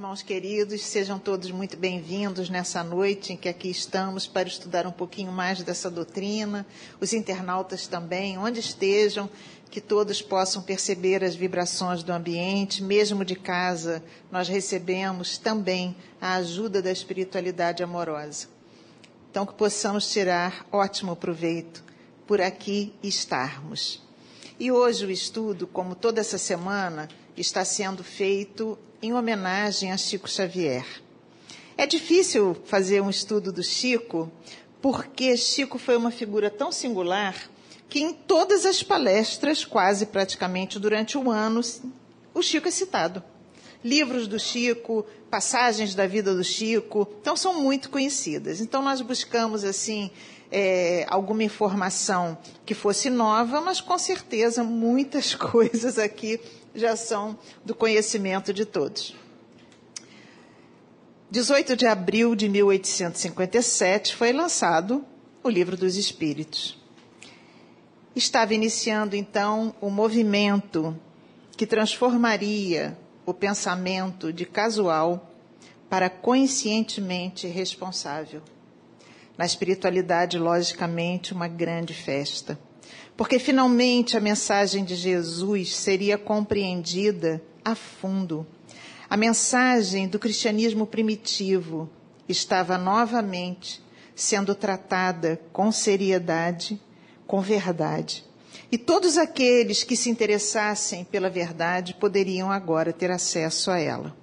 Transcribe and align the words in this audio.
irmãos 0.00 0.22
queridos, 0.22 0.82
sejam 0.86 1.18
todos 1.18 1.50
muito 1.50 1.76
bem-vindos 1.76 2.48
nessa 2.48 2.82
noite 2.82 3.34
em 3.34 3.36
que 3.36 3.50
aqui 3.50 3.68
estamos 3.68 4.26
para 4.26 4.48
estudar 4.48 4.86
um 4.86 4.90
pouquinho 4.90 5.30
mais 5.30 5.62
dessa 5.62 5.90
doutrina. 5.90 6.66
Os 6.98 7.12
internautas 7.12 7.86
também, 7.86 8.38
onde 8.38 8.60
estejam, 8.60 9.28
que 9.70 9.78
todos 9.78 10.22
possam 10.22 10.62
perceber 10.62 11.22
as 11.22 11.34
vibrações 11.34 12.02
do 12.02 12.14
ambiente, 12.14 12.82
mesmo 12.82 13.26
de 13.26 13.36
casa, 13.36 14.02
nós 14.32 14.48
recebemos 14.48 15.36
também 15.36 15.94
a 16.18 16.36
ajuda 16.36 16.80
da 16.80 16.90
espiritualidade 16.90 17.82
amorosa. 17.82 18.48
Então, 19.30 19.44
que 19.44 19.52
possamos 19.52 20.10
tirar 20.10 20.66
ótimo 20.72 21.14
proveito 21.14 21.84
por 22.26 22.40
aqui 22.40 22.94
estarmos. 23.02 24.02
E 24.58 24.72
hoje 24.72 25.04
o 25.04 25.10
estudo, 25.10 25.66
como 25.66 25.94
toda 25.94 26.22
essa 26.22 26.38
semana, 26.38 27.06
está 27.40 27.64
sendo 27.64 28.04
feito 28.04 28.78
em 29.02 29.14
homenagem 29.14 29.92
a 29.92 29.96
Chico 29.96 30.28
Xavier. 30.28 30.84
É 31.76 31.86
difícil 31.86 32.54
fazer 32.66 33.00
um 33.00 33.08
estudo 33.08 33.50
do 33.50 33.62
Chico, 33.62 34.30
porque 34.82 35.36
Chico 35.36 35.78
foi 35.78 35.96
uma 35.96 36.10
figura 36.10 36.50
tão 36.50 36.70
singular 36.70 37.34
que 37.88 38.00
em 38.00 38.12
todas 38.12 38.66
as 38.66 38.82
palestras, 38.82 39.64
quase 39.64 40.06
praticamente 40.06 40.78
durante 40.78 41.16
o 41.16 41.30
ano, 41.30 41.60
o 42.34 42.42
Chico 42.42 42.68
é 42.68 42.70
citado. 42.70 43.22
Livros 43.82 44.28
do 44.28 44.38
Chico, 44.38 45.06
passagens 45.30 45.94
da 45.94 46.06
vida 46.06 46.34
do 46.34 46.44
Chico, 46.44 47.08
então 47.20 47.34
são 47.34 47.60
muito 47.60 47.88
conhecidas. 47.88 48.60
Então 48.60 48.82
nós 48.82 49.00
buscamos 49.00 49.64
assim 49.64 50.10
é, 50.52 51.06
alguma 51.08 51.44
informação 51.44 52.36
que 52.66 52.74
fosse 52.74 53.08
nova, 53.08 53.60
mas 53.60 53.80
com 53.80 53.96
certeza 53.98 54.64
muitas 54.64 55.34
coisas 55.34 55.98
aqui 55.98 56.40
já 56.74 56.96
são 56.96 57.38
do 57.64 57.74
conhecimento 57.74 58.52
de 58.52 58.64
todos. 58.64 59.14
18 61.30 61.76
de 61.76 61.86
abril 61.86 62.34
de 62.34 62.48
1857 62.48 64.16
foi 64.16 64.32
lançado 64.32 65.04
o 65.42 65.48
Livro 65.48 65.76
dos 65.76 65.96
Espíritos. 65.96 66.78
Estava 68.16 68.52
iniciando 68.52 69.14
então 69.14 69.74
o 69.80 69.88
movimento 69.88 70.98
que 71.56 71.66
transformaria 71.66 72.98
o 73.24 73.32
pensamento 73.32 74.32
de 74.32 74.44
casual 74.44 75.30
para 75.88 76.10
conscientemente 76.10 77.46
responsável. 77.46 78.42
Na 79.38 79.46
espiritualidade, 79.46 80.38
logicamente, 80.38 81.32
uma 81.32 81.46
grande 81.46 81.94
festa 81.94 82.58
porque 83.20 83.38
finalmente 83.38 84.16
a 84.16 84.20
mensagem 84.20 84.82
de 84.82 84.94
Jesus 84.94 85.76
seria 85.76 86.16
compreendida 86.16 87.42
a 87.62 87.74
fundo. 87.74 88.46
A 89.10 89.14
mensagem 89.14 90.08
do 90.08 90.18
cristianismo 90.18 90.86
primitivo 90.86 91.86
estava 92.26 92.78
novamente 92.78 93.82
sendo 94.14 94.54
tratada 94.54 95.38
com 95.52 95.70
seriedade, 95.70 96.80
com 97.26 97.42
verdade. 97.42 98.24
E 98.72 98.78
todos 98.78 99.18
aqueles 99.18 99.84
que 99.84 99.96
se 99.96 100.08
interessassem 100.08 101.04
pela 101.04 101.28
verdade 101.28 101.92
poderiam 101.92 102.50
agora 102.50 102.90
ter 102.90 103.10
acesso 103.10 103.70
a 103.70 103.78
ela. 103.78 104.16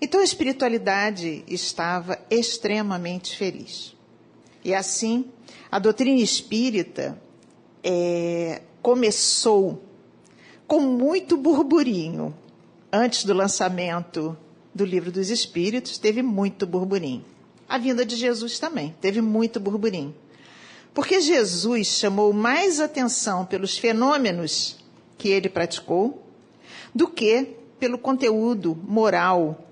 Então 0.00 0.20
a 0.20 0.24
espiritualidade 0.24 1.44
estava 1.46 2.18
extremamente 2.28 3.36
feliz. 3.36 3.96
E 4.64 4.74
assim, 4.74 5.30
a 5.70 5.78
doutrina 5.78 6.20
espírita 6.20 7.16
é, 7.82 8.62
começou 8.82 9.82
com 10.66 10.80
muito 10.80 11.36
burburinho. 11.36 12.34
Antes 12.92 13.24
do 13.24 13.34
lançamento 13.34 14.36
do 14.74 14.84
Livro 14.84 15.10
dos 15.12 15.30
Espíritos, 15.30 15.98
teve 15.98 16.22
muito 16.22 16.66
burburinho. 16.66 17.24
A 17.68 17.76
vinda 17.76 18.04
de 18.04 18.16
Jesus 18.16 18.58
também 18.58 18.94
teve 19.00 19.20
muito 19.20 19.60
burburinho. 19.60 20.14
Porque 20.94 21.20
Jesus 21.20 21.86
chamou 21.86 22.32
mais 22.32 22.80
atenção 22.80 23.44
pelos 23.44 23.76
fenômenos 23.76 24.78
que 25.16 25.28
ele 25.28 25.48
praticou 25.48 26.22
do 26.94 27.06
que 27.06 27.56
pelo 27.78 27.98
conteúdo 27.98 28.76
moral 28.82 29.64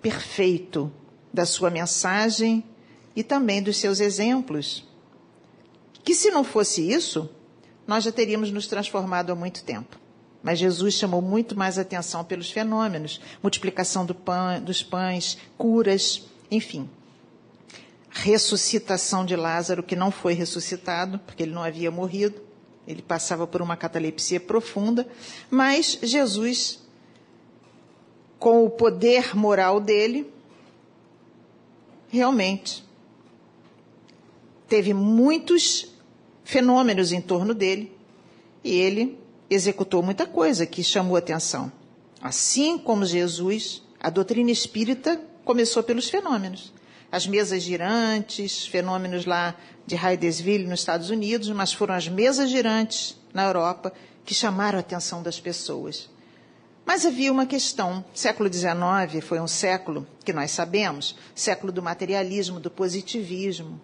perfeito 0.00 0.92
da 1.32 1.46
sua 1.46 1.70
mensagem 1.70 2.62
e 3.14 3.22
também 3.22 3.62
dos 3.62 3.76
seus 3.76 4.00
exemplos. 4.00 4.84
Que 6.04 6.14
se 6.14 6.30
não 6.30 6.42
fosse 6.42 6.90
isso, 6.90 7.30
nós 7.86 8.04
já 8.04 8.12
teríamos 8.12 8.50
nos 8.50 8.66
transformado 8.66 9.30
há 9.30 9.34
muito 9.34 9.64
tempo. 9.64 9.98
Mas 10.42 10.58
Jesus 10.58 10.94
chamou 10.94 11.22
muito 11.22 11.56
mais 11.56 11.78
atenção 11.78 12.24
pelos 12.24 12.50
fenômenos, 12.50 13.20
multiplicação 13.42 14.04
do 14.04 14.14
pão, 14.14 14.60
dos 14.60 14.82
pães, 14.82 15.38
curas, 15.56 16.24
enfim. 16.50 16.90
Ressuscitação 18.10 19.24
de 19.24 19.36
Lázaro, 19.36 19.82
que 19.82 19.94
não 19.94 20.10
foi 20.10 20.34
ressuscitado, 20.34 21.18
porque 21.20 21.44
ele 21.44 21.52
não 21.52 21.62
havia 21.62 21.90
morrido, 21.90 22.42
ele 22.86 23.02
passava 23.02 23.46
por 23.46 23.62
uma 23.62 23.76
catalepsia 23.76 24.40
profunda, 24.40 25.06
mas 25.48 25.98
Jesus, 26.02 26.80
com 28.38 28.64
o 28.64 28.70
poder 28.70 29.36
moral 29.36 29.80
dele, 29.80 30.28
realmente 32.08 32.84
teve 34.68 34.92
muitos 34.92 35.91
fenômenos 36.52 37.12
em 37.12 37.20
torno 37.20 37.54
dele 37.54 37.90
e 38.62 38.72
ele 38.72 39.18
executou 39.48 40.02
muita 40.02 40.26
coisa 40.26 40.66
que 40.66 40.84
chamou 40.84 41.16
atenção. 41.16 41.72
Assim 42.20 42.76
como 42.76 43.06
Jesus, 43.06 43.82
a 43.98 44.10
doutrina 44.10 44.50
espírita 44.50 45.18
começou 45.46 45.82
pelos 45.82 46.10
fenômenos. 46.10 46.70
As 47.10 47.26
mesas 47.26 47.62
girantes, 47.62 48.66
fenômenos 48.66 49.24
lá 49.24 49.56
de 49.86 49.96
Hydesville, 49.96 50.66
nos 50.66 50.80
Estados 50.80 51.08
Unidos, 51.08 51.48
mas 51.48 51.72
foram 51.72 51.94
as 51.94 52.06
mesas 52.06 52.50
girantes 52.50 53.16
na 53.32 53.46
Europa 53.46 53.90
que 54.22 54.34
chamaram 54.34 54.76
a 54.76 54.80
atenção 54.80 55.22
das 55.22 55.40
pessoas. 55.40 56.10
Mas 56.84 57.06
havia 57.06 57.32
uma 57.32 57.46
questão. 57.46 58.04
Século 58.14 58.52
XIX 58.52 59.24
foi 59.24 59.40
um 59.40 59.48
século 59.48 60.06
que 60.22 60.34
nós 60.34 60.50
sabemos, 60.50 61.16
século 61.34 61.72
do 61.72 61.82
materialismo, 61.82 62.60
do 62.60 62.70
positivismo. 62.70 63.80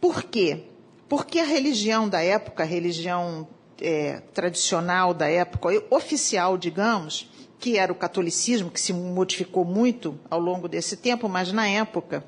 Por 0.00 0.22
quê? 0.22 0.64
Porque 1.08 1.38
a 1.38 1.44
religião 1.44 2.08
da 2.08 2.22
época, 2.22 2.62
a 2.62 2.66
religião 2.66 3.46
é, 3.80 4.20
tradicional 4.32 5.12
da 5.12 5.28
época, 5.28 5.68
oficial, 5.90 6.56
digamos, 6.56 7.28
que 7.58 7.78
era 7.78 7.92
o 7.92 7.94
catolicismo, 7.94 8.70
que 8.70 8.80
se 8.80 8.92
modificou 8.92 9.64
muito 9.64 10.18
ao 10.30 10.40
longo 10.40 10.68
desse 10.68 10.96
tempo, 10.96 11.28
mas 11.28 11.52
na 11.52 11.66
época, 11.66 12.24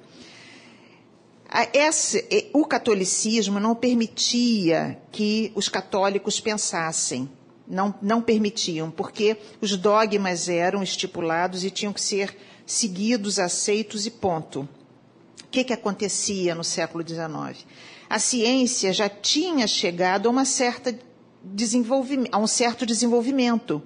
esse, 1.73 2.27
o 2.53 2.65
catolicismo 2.65 3.61
não 3.61 3.75
permitia 3.75 4.99
que 5.13 5.53
os 5.55 5.69
católicos 5.69 6.41
pensassem, 6.41 7.31
não, 7.67 7.95
não 8.01 8.21
permitiam, 8.21 8.91
porque 8.91 9.37
os 9.61 9.77
dogmas 9.77 10.49
eram 10.49 10.83
estipulados 10.83 11.65
e 11.65 11.71
tinham 11.71 11.93
que 11.93 12.01
ser 12.01 12.37
seguidos, 12.65 13.39
aceitos 13.39 14.07
e 14.07 14.11
ponto. 14.11 14.69
O 15.45 15.49
que, 15.51 15.65
que 15.65 15.73
acontecia 15.73 16.55
no 16.55 16.65
século 16.65 17.07
XIX? 17.07 17.65
A 18.09 18.19
ciência 18.19 18.93
já 18.93 19.09
tinha 19.09 19.67
chegado 19.67 20.27
a, 20.27 20.31
uma 20.31 20.45
certa 20.45 20.97
a 22.33 22.39
um 22.39 22.47
certo 22.47 22.85
desenvolvimento. 22.85 23.81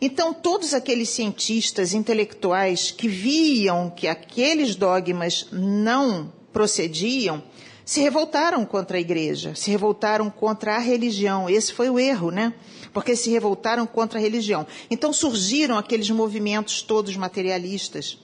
Então, 0.00 0.34
todos 0.34 0.74
aqueles 0.74 1.08
cientistas 1.08 1.94
intelectuais 1.94 2.90
que 2.90 3.08
viam 3.08 3.88
que 3.88 4.08
aqueles 4.08 4.74
dogmas 4.74 5.46
não 5.52 6.32
procediam, 6.52 7.42
se 7.84 8.00
revoltaram 8.00 8.64
contra 8.66 8.96
a 8.96 9.00
igreja, 9.00 9.54
se 9.54 9.70
revoltaram 9.70 10.28
contra 10.28 10.74
a 10.74 10.78
religião. 10.78 11.48
Esse 11.48 11.72
foi 11.72 11.88
o 11.88 11.98
erro, 11.98 12.32
né? 12.32 12.52
Porque 12.92 13.14
se 13.14 13.30
revoltaram 13.30 13.86
contra 13.86 14.18
a 14.18 14.22
religião. 14.22 14.66
Então 14.90 15.12
surgiram 15.12 15.78
aqueles 15.78 16.10
movimentos 16.10 16.82
todos 16.82 17.16
materialistas. 17.16 18.18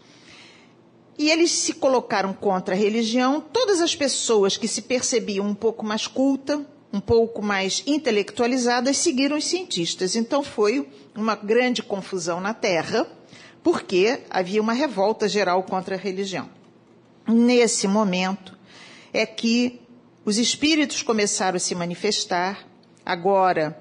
E 1.19 1.31
eles 1.31 1.51
se 1.51 1.75
colocaram 1.75 2.33
contra 2.33 2.75
a 2.75 2.79
religião. 2.79 3.41
Todas 3.41 3.81
as 3.81 3.95
pessoas 3.95 4.57
que 4.57 4.67
se 4.67 4.83
percebiam 4.83 5.47
um 5.47 5.55
pouco 5.55 5.85
mais 5.85 6.07
culta, 6.07 6.65
um 6.93 7.01
pouco 7.01 7.43
mais 7.43 7.83
intelectualizadas, 7.87 8.97
seguiram 8.99 9.37
os 9.37 9.45
cientistas. 9.45 10.17
Então 10.17 10.43
foi 10.43 10.89
uma 11.15 11.35
grande 11.35 11.83
confusão 11.83 12.41
na 12.41 12.55
Terra, 12.55 13.07
porque 13.63 14.21
havia 14.29 14.61
uma 14.61 14.73
revolta 14.73 15.29
geral 15.29 15.63
contra 15.63 15.95
a 15.95 15.99
religião. 15.99 16.49
Nesse 17.27 17.87
momento 17.87 18.59
é 19.13 19.25
que 19.25 19.81
os 20.25 20.39
espíritos 20.39 21.03
começaram 21.03 21.57
a 21.57 21.61
se 21.61 21.75
manifestar. 21.75 22.67
Agora 23.05 23.79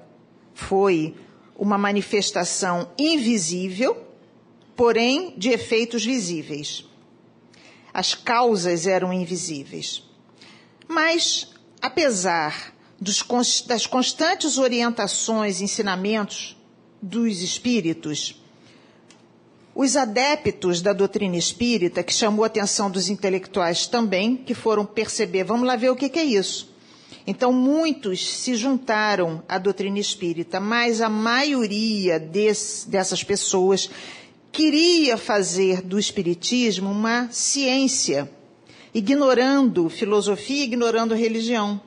foi 0.54 1.14
uma 1.56 1.78
manifestação 1.78 2.90
invisível, 2.98 3.96
porém 4.74 5.34
de 5.36 5.50
efeitos 5.50 6.04
visíveis. 6.04 6.84
As 7.92 8.14
causas 8.14 8.86
eram 8.86 9.12
invisíveis. 9.12 10.02
Mas, 10.88 11.48
apesar 11.80 12.74
dos, 13.00 13.24
das 13.66 13.86
constantes 13.86 14.58
orientações 14.58 15.60
e 15.60 15.64
ensinamentos 15.64 16.56
dos 17.00 17.42
espíritos, 17.42 18.42
Os 19.74 19.96
adeptos 19.96 20.82
da 20.82 20.92
doutrina 20.92 21.36
espírita, 21.36 22.02
que 22.02 22.12
chamou 22.12 22.44
a 22.44 22.46
atenção 22.46 22.90
dos 22.90 23.08
intelectuais 23.08 23.86
também, 23.86 24.36
que 24.36 24.52
foram 24.52 24.84
perceber, 24.84 25.44
vamos 25.44 25.66
lá 25.66 25.76
ver 25.76 25.88
o 25.88 25.96
que, 25.96 26.10
que 26.10 26.18
é 26.18 26.24
isso. 26.24 26.70
Então, 27.26 27.52
muitos 27.52 28.26
se 28.28 28.54
juntaram 28.54 29.42
à 29.48 29.56
doutrina 29.56 29.98
espírita, 29.98 30.60
mas 30.60 31.00
a 31.00 31.08
maioria 31.08 32.20
desse, 32.20 32.86
dessas 32.86 33.24
pessoas 33.24 33.88
queria 34.52 35.16
fazer 35.16 35.80
do 35.80 35.98
espiritismo 35.98 36.90
uma 36.90 37.28
ciência, 37.32 38.30
ignorando 38.94 39.88
filosofia, 39.88 40.64
ignorando 40.64 41.14
religião. 41.14 41.80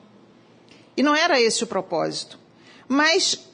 E 0.96 1.02
não 1.02 1.14
era 1.14 1.40
esse 1.40 1.62
o 1.62 1.66
propósito. 1.66 2.38
Mas 2.88 3.46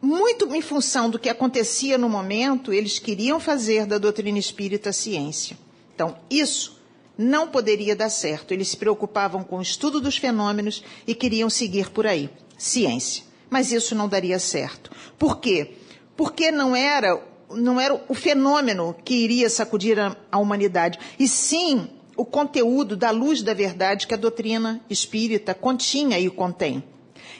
muito 0.00 0.54
em 0.54 0.62
função 0.62 1.10
do 1.10 1.18
que 1.18 1.28
acontecia 1.28 1.98
no 1.98 2.08
momento, 2.08 2.72
eles 2.72 2.98
queriam 2.98 3.40
fazer 3.40 3.84
da 3.86 3.98
doutrina 3.98 4.38
espírita 4.38 4.92
ciência. 4.92 5.58
Então, 5.94 6.16
isso 6.30 6.80
não 7.18 7.48
poderia 7.48 7.94
dar 7.94 8.08
certo. 8.08 8.52
Eles 8.52 8.68
se 8.68 8.76
preocupavam 8.76 9.42
com 9.42 9.58
o 9.58 9.62
estudo 9.62 10.00
dos 10.00 10.16
fenômenos 10.16 10.82
e 11.06 11.14
queriam 11.14 11.50
seguir 11.50 11.90
por 11.90 12.06
aí, 12.06 12.30
ciência. 12.56 13.24
Mas 13.50 13.72
isso 13.72 13.94
não 13.94 14.08
daria 14.08 14.38
certo. 14.38 14.90
Por 15.18 15.38
quê? 15.38 15.74
Porque 16.16 16.50
não 16.50 16.74
era, 16.74 17.20
não 17.54 17.80
era 17.80 18.00
o 18.08 18.14
fenômeno 18.14 18.94
que 19.04 19.14
iria 19.14 19.48
sacudir 19.50 19.98
a, 19.98 20.16
a 20.30 20.38
humanidade, 20.38 20.98
e 21.18 21.26
sim 21.26 21.88
o 22.16 22.24
conteúdo 22.24 22.96
da 22.96 23.10
luz 23.10 23.42
da 23.42 23.54
verdade 23.54 24.06
que 24.06 24.14
a 24.14 24.16
doutrina 24.16 24.80
espírita 24.90 25.54
continha 25.54 26.18
e 26.18 26.28
contém. 26.28 26.84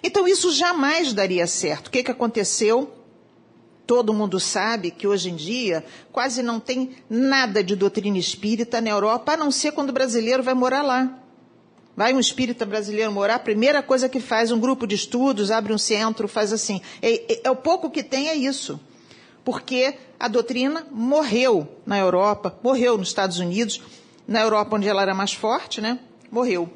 Então 0.03 0.27
isso 0.27 0.51
jamais 0.53 1.13
daria 1.13 1.47
certo. 1.47 1.89
O 1.89 1.91
que, 1.91 2.03
que 2.03 2.11
aconteceu? 2.11 2.91
Todo 3.87 4.15
mundo 4.15 4.39
sabe 4.39 4.91
que 4.91 5.07
hoje 5.07 5.31
em 5.31 5.37
dia 5.37 5.85
quase 6.13 6.43
não 6.43 6.61
tem 6.61 6.91
nada 7.09 7.63
de 7.63 7.75
doutrina 7.75 8.17
espírita 8.17 8.81
na 8.81 8.91
Europa, 8.91 9.33
a 9.33 9.37
não 9.37 9.51
ser 9.51 9.73
quando 9.73 9.91
o 9.91 9.93
brasileiro 9.93 10.43
vai 10.43 10.55
morar 10.55 10.83
lá. 10.83 11.19
Vai 11.97 12.15
um 12.15 12.21
espírita 12.21 12.65
brasileiro 12.65 13.13
morar, 13.13 13.35
a 13.35 13.41
primeira 13.41 13.83
coisa 13.83 14.09
que 14.09 14.21
faz, 14.21 14.51
um 14.51 14.61
grupo 14.61 14.87
de 14.87 14.95
estudos, 14.95 15.51
abre 15.51 15.73
um 15.73 15.79
centro, 15.79 16.29
faz 16.29 16.53
assim. 16.53 16.81
É, 17.03 17.33
é, 17.33 17.41
é 17.45 17.51
o 17.51 17.57
pouco 17.57 17.91
que 17.91 18.03
tem 18.03 18.29
é 18.29 18.35
isso. 18.35 18.81
Porque 19.45 19.95
a 20.19 20.29
doutrina 20.29 20.87
morreu 20.91 21.67
na 21.87 21.99
Europa, 21.99 22.59
morreu 22.63 22.99
nos 22.99 23.09
Estados 23.09 23.39
Unidos, 23.39 23.83
na 24.27 24.41
Europa 24.41 24.77
onde 24.77 24.89
ela 24.89 25.03
era 25.03 25.15
mais 25.15 25.33
forte, 25.33 25.81
né? 25.81 25.99
Morreu. 26.31 26.71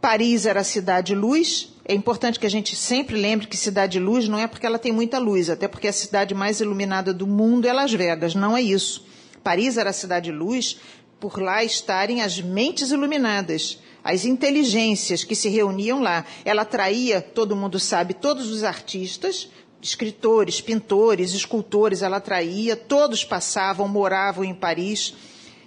Paris 0.00 0.46
era 0.46 0.60
a 0.60 0.64
cidade 0.64 1.14
luz. 1.14 1.72
É 1.84 1.94
importante 1.94 2.38
que 2.38 2.46
a 2.46 2.50
gente 2.50 2.74
sempre 2.74 3.16
lembre 3.16 3.46
que 3.46 3.56
cidade 3.56 4.00
luz 4.00 4.28
não 4.28 4.38
é 4.38 4.48
porque 4.48 4.66
ela 4.66 4.78
tem 4.78 4.92
muita 4.92 5.18
luz, 5.18 5.48
até 5.48 5.68
porque 5.68 5.88
a 5.88 5.92
cidade 5.92 6.34
mais 6.34 6.60
iluminada 6.60 7.14
do 7.14 7.26
mundo 7.26 7.66
é 7.66 7.72
Las 7.72 7.92
Vegas, 7.92 8.34
não 8.34 8.56
é 8.56 8.60
isso. 8.60 9.06
Paris 9.42 9.76
era 9.76 9.90
a 9.90 9.92
cidade 9.92 10.30
luz 10.30 10.78
por 11.20 11.40
lá 11.40 11.62
estarem 11.62 12.20
as 12.20 12.40
mentes 12.40 12.90
iluminadas, 12.90 13.78
as 14.02 14.24
inteligências 14.24 15.22
que 15.22 15.36
se 15.36 15.48
reuniam 15.48 16.02
lá. 16.02 16.24
Ela 16.44 16.62
atraía, 16.62 17.20
todo 17.20 17.54
mundo 17.54 17.78
sabe, 17.78 18.12
todos 18.12 18.50
os 18.50 18.64
artistas, 18.64 19.48
escritores, 19.82 20.60
pintores, 20.60 21.34
escultores, 21.34 22.02
ela 22.02 22.18
atraía, 22.18 22.76
todos 22.76 23.24
passavam, 23.24 23.88
moravam 23.88 24.44
em 24.44 24.54
Paris. 24.54 25.14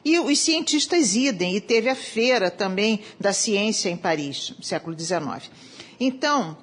E 0.03 0.17
os 0.19 0.39
cientistas 0.39 1.15
idem, 1.15 1.55
e 1.55 1.61
teve 1.61 1.89
a 1.89 1.95
feira 1.95 2.49
também 2.49 3.01
da 3.19 3.33
ciência 3.33 3.89
em 3.89 3.97
Paris, 3.97 4.53
no 4.57 4.63
século 4.63 4.97
XIX. 4.97 5.51
Então, 5.99 6.57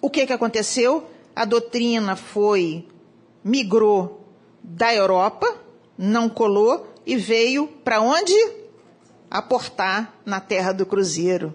o 0.00 0.08
que, 0.08 0.26
que 0.26 0.32
aconteceu? 0.32 1.10
A 1.34 1.44
doutrina 1.44 2.14
foi, 2.14 2.86
migrou 3.42 4.24
da 4.62 4.94
Europa, 4.94 5.56
não 5.96 6.28
colou, 6.28 6.86
e 7.04 7.16
veio 7.16 7.66
para 7.82 8.00
onde? 8.00 8.34
Aportar 9.30 10.14
na 10.24 10.40
terra 10.40 10.72
do 10.72 10.86
Cruzeiro. 10.86 11.54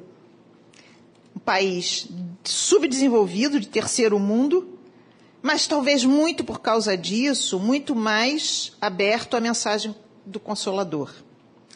Um 1.36 1.40
país 1.40 2.08
subdesenvolvido, 2.44 3.60
de 3.60 3.68
terceiro 3.68 4.20
mundo, 4.20 4.73
mas 5.44 5.68
talvez 5.68 6.06
muito 6.06 6.42
por 6.42 6.62
causa 6.62 6.98
disso, 6.98 7.60
muito 7.60 7.94
mais 7.94 8.72
aberto 8.80 9.36
à 9.36 9.42
mensagem 9.42 9.94
do 10.26 10.40
Consolador, 10.40 11.14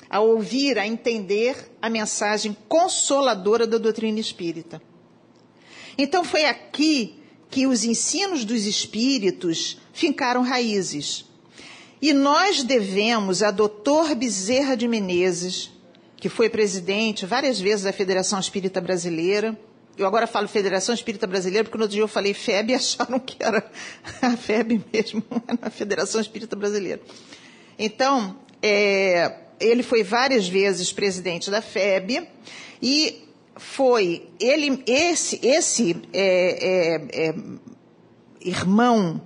a 0.09 0.21
ouvir, 0.21 0.79
a 0.79 0.87
entender 0.87 1.69
a 1.81 1.89
mensagem 1.89 2.55
consoladora 2.69 3.67
da 3.67 3.77
doutrina 3.77 4.21
espírita. 4.21 4.81
Então 5.97 6.23
foi 6.23 6.45
aqui 6.45 7.19
que 7.49 7.67
os 7.67 7.83
ensinos 7.83 8.45
dos 8.45 8.65
espíritos 8.65 9.77
fincaram 9.91 10.43
raízes. 10.43 11.25
E 12.01 12.13
nós 12.13 12.63
devemos 12.63 13.43
a 13.43 13.51
doutor 13.51 14.15
Bezerra 14.15 14.77
de 14.77 14.87
Menezes, 14.87 15.71
que 16.15 16.29
foi 16.29 16.49
presidente 16.49 17.25
várias 17.25 17.59
vezes 17.59 17.83
da 17.83 17.91
Federação 17.91 18.39
Espírita 18.39 18.79
Brasileira. 18.79 19.59
Eu 19.97 20.05
agora 20.05 20.27
falo 20.27 20.47
Federação 20.47 20.93
Espírita 20.93 21.25
Brasileira 21.25 21.63
porque 21.63 21.77
no 21.77 21.83
outro 21.83 21.93
dia 21.95 22.03
eu 22.03 22.07
falei 22.07 22.31
FEB 22.31 22.71
e 22.71 22.75
acharam 22.75 23.19
que 23.19 23.43
era 23.43 23.65
a 24.21 24.37
FEB 24.37 24.85
mesmo, 24.93 25.23
a 25.59 25.69
Federação 25.71 26.21
Espírita 26.21 26.55
Brasileira. 26.55 27.01
Então, 27.79 28.37
é, 28.61 29.39
ele 29.59 29.81
foi 29.81 30.03
várias 30.03 30.47
vezes 30.47 30.93
presidente 30.93 31.49
da 31.49 31.61
FEB 31.61 32.27
e 32.81 33.23
foi 33.55 34.29
ele 34.39 34.83
esse 34.85 35.39
esse 35.43 35.99
é, 36.13 36.99
é, 37.11 37.29
é, 37.29 37.35
irmão 38.41 39.19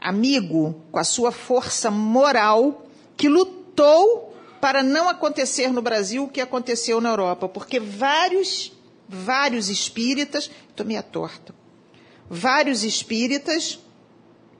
amigo 0.00 0.80
com 0.90 0.98
a 0.98 1.04
sua 1.04 1.30
força 1.30 1.90
moral 1.90 2.86
que 3.14 3.28
lutou 3.28 4.34
para 4.58 4.82
não 4.82 5.08
acontecer 5.08 5.70
no 5.70 5.82
Brasil 5.82 6.24
o 6.24 6.28
que 6.28 6.40
aconteceu 6.40 6.98
na 6.98 7.10
Europa, 7.10 7.46
porque 7.46 7.78
vários 7.78 8.75
vários 9.08 9.68
espíritas, 9.68 10.50
estou 10.68 10.84
meio 10.84 11.02
torta, 11.02 11.54
vários 12.28 12.84
espíritas 12.84 13.78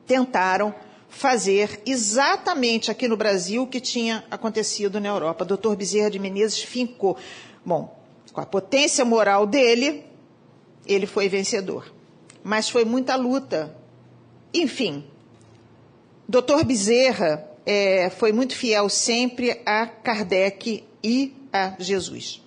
tentaram 0.07 0.75
fazer 1.09 1.81
exatamente 1.87 2.91
aqui 2.91 3.09
no 3.09 3.17
Brasil 3.17 3.63
o 3.63 3.67
que 3.67 3.81
tinha 3.81 4.25
acontecido 4.31 5.01
na 5.01 5.09
Europa. 5.09 5.45
Doutor 5.45 5.77
Bezerra 5.77 6.11
de 6.11 6.19
Menezes 6.19 6.63
fincou. 6.63 7.17
Bom, 7.65 7.97
com 8.33 8.41
a 8.41 8.47
potência 8.47 9.05
moral 9.05 9.47
dele, 9.47 10.05
ele 10.87 11.07
foi 11.07 11.29
vencedor. 11.29 11.93
Mas 12.45 12.69
foi 12.69 12.85
muita 12.85 13.17
luta. 13.17 13.75
Enfim, 14.53 15.05
doutor 16.29 16.65
Bezerra 16.65 17.51
é, 17.65 18.11
foi 18.11 18.33
muito 18.33 18.55
fiel 18.55 18.89
sempre 18.89 19.61
a 19.67 19.87
Kardec 19.87 20.85
e 21.03 21.35
a 21.53 21.75
Jesus. 21.79 22.43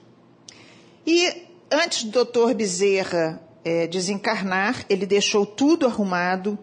E 1.05 1.48
antes 1.71 2.03
do 2.03 2.11
doutor 2.11 2.53
Bezerra 2.53 3.41
é, 3.63 3.87
desencarnar, 3.87 4.85
ele 4.89 5.05
deixou 5.05 5.45
tudo 5.45 5.85
arrumado, 5.85 6.57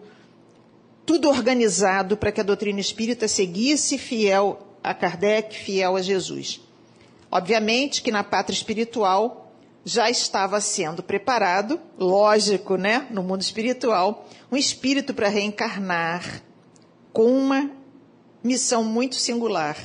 tudo 1.05 1.29
organizado 1.29 2.17
para 2.17 2.31
que 2.31 2.41
a 2.41 2.43
doutrina 2.43 2.79
espírita 2.79 3.27
seguisse 3.27 3.97
fiel 3.97 4.59
a 4.83 4.93
Kardec, 4.93 5.57
fiel 5.57 5.95
a 5.95 6.01
Jesus. 6.01 6.61
Obviamente 7.31 8.01
que 8.01 8.11
na 8.11 8.23
pátria 8.23 8.55
espiritual 8.55 9.51
já 9.83 10.09
estava 10.09 10.59
sendo 10.59 11.01
preparado, 11.01 11.79
lógico, 11.97 12.75
né, 12.75 13.07
no 13.09 13.23
mundo 13.23 13.41
espiritual, 13.41 14.27
um 14.51 14.57
espírito 14.57 15.13
para 15.13 15.29
reencarnar 15.29 16.43
com 17.13 17.31
uma 17.31 17.71
missão 18.43 18.83
muito 18.83 19.15
singular. 19.15 19.77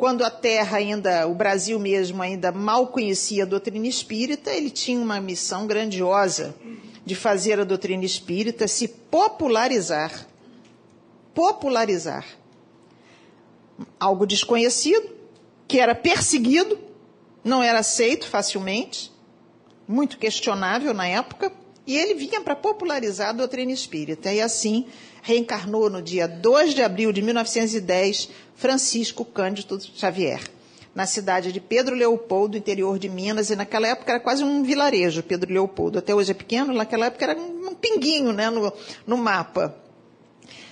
Quando 0.00 0.24
a 0.24 0.30
Terra 0.30 0.78
ainda, 0.78 1.26
o 1.26 1.34
Brasil 1.34 1.78
mesmo 1.78 2.22
ainda 2.22 2.50
mal 2.50 2.86
conhecia 2.86 3.42
a 3.42 3.46
doutrina 3.46 3.86
espírita, 3.86 4.50
ele 4.50 4.70
tinha 4.70 4.98
uma 4.98 5.20
missão 5.20 5.66
grandiosa 5.66 6.54
de 7.04 7.14
fazer 7.14 7.60
a 7.60 7.64
doutrina 7.64 8.02
espírita 8.02 8.66
se 8.66 8.88
popularizar. 8.88 10.26
Popularizar. 11.34 12.24
Algo 14.00 14.24
desconhecido, 14.24 15.06
que 15.68 15.78
era 15.78 15.94
perseguido, 15.94 16.78
não 17.44 17.62
era 17.62 17.80
aceito 17.80 18.26
facilmente, 18.26 19.12
muito 19.86 20.16
questionável 20.16 20.94
na 20.94 21.06
época, 21.06 21.52
e 21.90 21.96
ele 21.96 22.14
vinha 22.14 22.40
para 22.40 22.54
popularizar 22.54 23.30
a 23.30 23.32
doutrina 23.32 23.72
espírita. 23.72 24.32
E 24.32 24.40
assim 24.40 24.86
reencarnou 25.22 25.90
no 25.90 26.00
dia 26.00 26.28
2 26.28 26.72
de 26.72 26.84
abril 26.84 27.12
de 27.12 27.20
1910 27.20 28.30
Francisco 28.54 29.24
Cândido 29.24 29.76
Xavier 29.96 30.40
na 30.94 31.04
cidade 31.04 31.52
de 31.52 31.60
Pedro 31.60 31.96
Leopoldo, 31.96 32.56
interior 32.56 32.96
de 32.96 33.08
Minas, 33.08 33.50
e 33.50 33.56
naquela 33.56 33.88
época 33.88 34.12
era 34.12 34.20
quase 34.20 34.44
um 34.44 34.62
vilarejo, 34.62 35.22
Pedro 35.22 35.52
Leopoldo. 35.52 35.98
Até 35.98 36.14
hoje 36.14 36.30
é 36.30 36.34
pequeno, 36.34 36.72
naquela 36.72 37.06
época 37.06 37.24
era 37.24 37.40
um 37.40 37.74
pinguinho 37.74 38.32
né, 38.32 38.50
no, 38.50 38.72
no 39.04 39.16
mapa. 39.16 39.74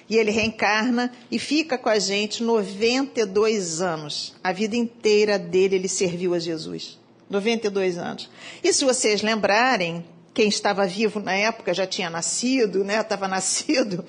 E 0.08 0.16
ele 0.16 0.30
reencarna 0.30 1.12
e 1.30 1.38
fica 1.38 1.76
com 1.76 1.88
a 1.88 1.98
gente 1.98 2.44
92 2.44 3.80
anos. 3.80 4.36
A 4.42 4.52
vida 4.52 4.76
inteira 4.76 5.36
dele 5.36 5.74
ele 5.76 5.88
serviu 5.88 6.32
a 6.32 6.38
Jesus. 6.38 6.98
92 7.28 7.98
anos. 7.98 8.30
E 8.62 8.72
se 8.72 8.84
vocês 8.84 9.20
lembrarem, 9.22 10.04
quem 10.38 10.48
estava 10.48 10.86
vivo 10.86 11.18
na 11.18 11.34
época 11.34 11.74
já 11.74 11.84
tinha 11.84 12.08
nascido, 12.08 12.84
né? 12.84 13.00
Estava 13.00 13.26
nascido. 13.26 14.04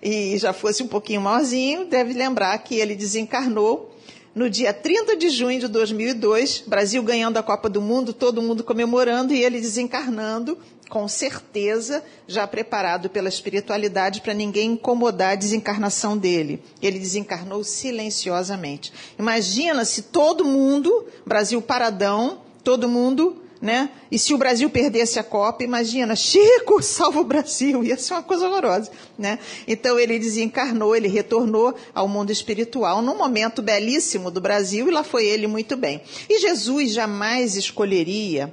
e 0.00 0.38
já 0.38 0.52
fosse 0.52 0.80
um 0.80 0.86
pouquinho 0.86 1.20
maiorzinho, 1.20 1.86
deve 1.86 2.12
lembrar 2.12 2.56
que 2.58 2.76
ele 2.76 2.94
desencarnou 2.94 3.92
no 4.32 4.48
dia 4.48 4.72
30 4.72 5.16
de 5.16 5.28
junho 5.28 5.58
de 5.58 5.66
2002, 5.66 6.62
Brasil 6.68 7.02
ganhando 7.02 7.36
a 7.36 7.42
Copa 7.42 7.68
do 7.68 7.82
Mundo, 7.82 8.12
todo 8.12 8.40
mundo 8.40 8.62
comemorando 8.62 9.34
e 9.34 9.42
ele 9.42 9.60
desencarnando, 9.60 10.56
com 10.88 11.08
certeza, 11.08 12.00
já 12.28 12.46
preparado 12.46 13.10
pela 13.10 13.28
espiritualidade 13.28 14.20
para 14.20 14.32
ninguém 14.32 14.74
incomodar 14.74 15.32
a 15.32 15.34
desencarnação 15.34 16.16
dele. 16.16 16.62
Ele 16.80 17.00
desencarnou 17.00 17.64
silenciosamente. 17.64 18.92
Imagina 19.18 19.84
se 19.84 20.02
todo 20.02 20.44
mundo, 20.44 21.08
Brasil 21.26 21.60
paradão, 21.60 22.40
todo 22.62 22.88
mundo 22.88 23.41
né? 23.62 23.90
E 24.10 24.18
se 24.18 24.34
o 24.34 24.38
Brasil 24.38 24.68
perdesse 24.68 25.20
a 25.20 25.22
Copa, 25.22 25.62
imagina, 25.62 26.16
Chico 26.16 26.82
salva 26.82 27.20
o 27.20 27.24
Brasil, 27.24 27.84
ia 27.84 27.96
ser 27.96 28.14
uma 28.14 28.22
coisa 28.24 28.48
horrorosa, 28.48 28.90
né? 29.16 29.38
Então 29.68 30.00
ele 30.00 30.18
desencarnou, 30.18 30.96
ele 30.96 31.06
retornou 31.06 31.72
ao 31.94 32.08
mundo 32.08 32.32
espiritual 32.32 33.00
num 33.00 33.16
momento 33.16 33.62
belíssimo 33.62 34.32
do 34.32 34.40
Brasil 34.40 34.88
e 34.88 34.90
lá 34.90 35.04
foi 35.04 35.26
ele 35.26 35.46
muito 35.46 35.76
bem. 35.76 36.02
E 36.28 36.40
Jesus 36.40 36.92
jamais 36.92 37.54
escolheria 37.54 38.52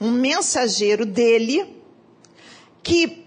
um 0.00 0.10
mensageiro 0.10 1.04
dele 1.04 1.76
que 2.82 3.26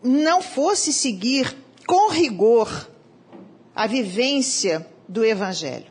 não 0.00 0.40
fosse 0.40 0.92
seguir 0.92 1.56
com 1.88 2.08
rigor 2.12 2.88
a 3.74 3.88
vivência 3.88 4.86
do 5.08 5.24
evangelho. 5.24 5.86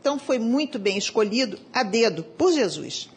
Então 0.00 0.18
foi 0.18 0.40
muito 0.40 0.76
bem 0.76 0.98
escolhido 0.98 1.56
a 1.72 1.84
dedo 1.84 2.24
por 2.24 2.50
Jesus. 2.52 3.08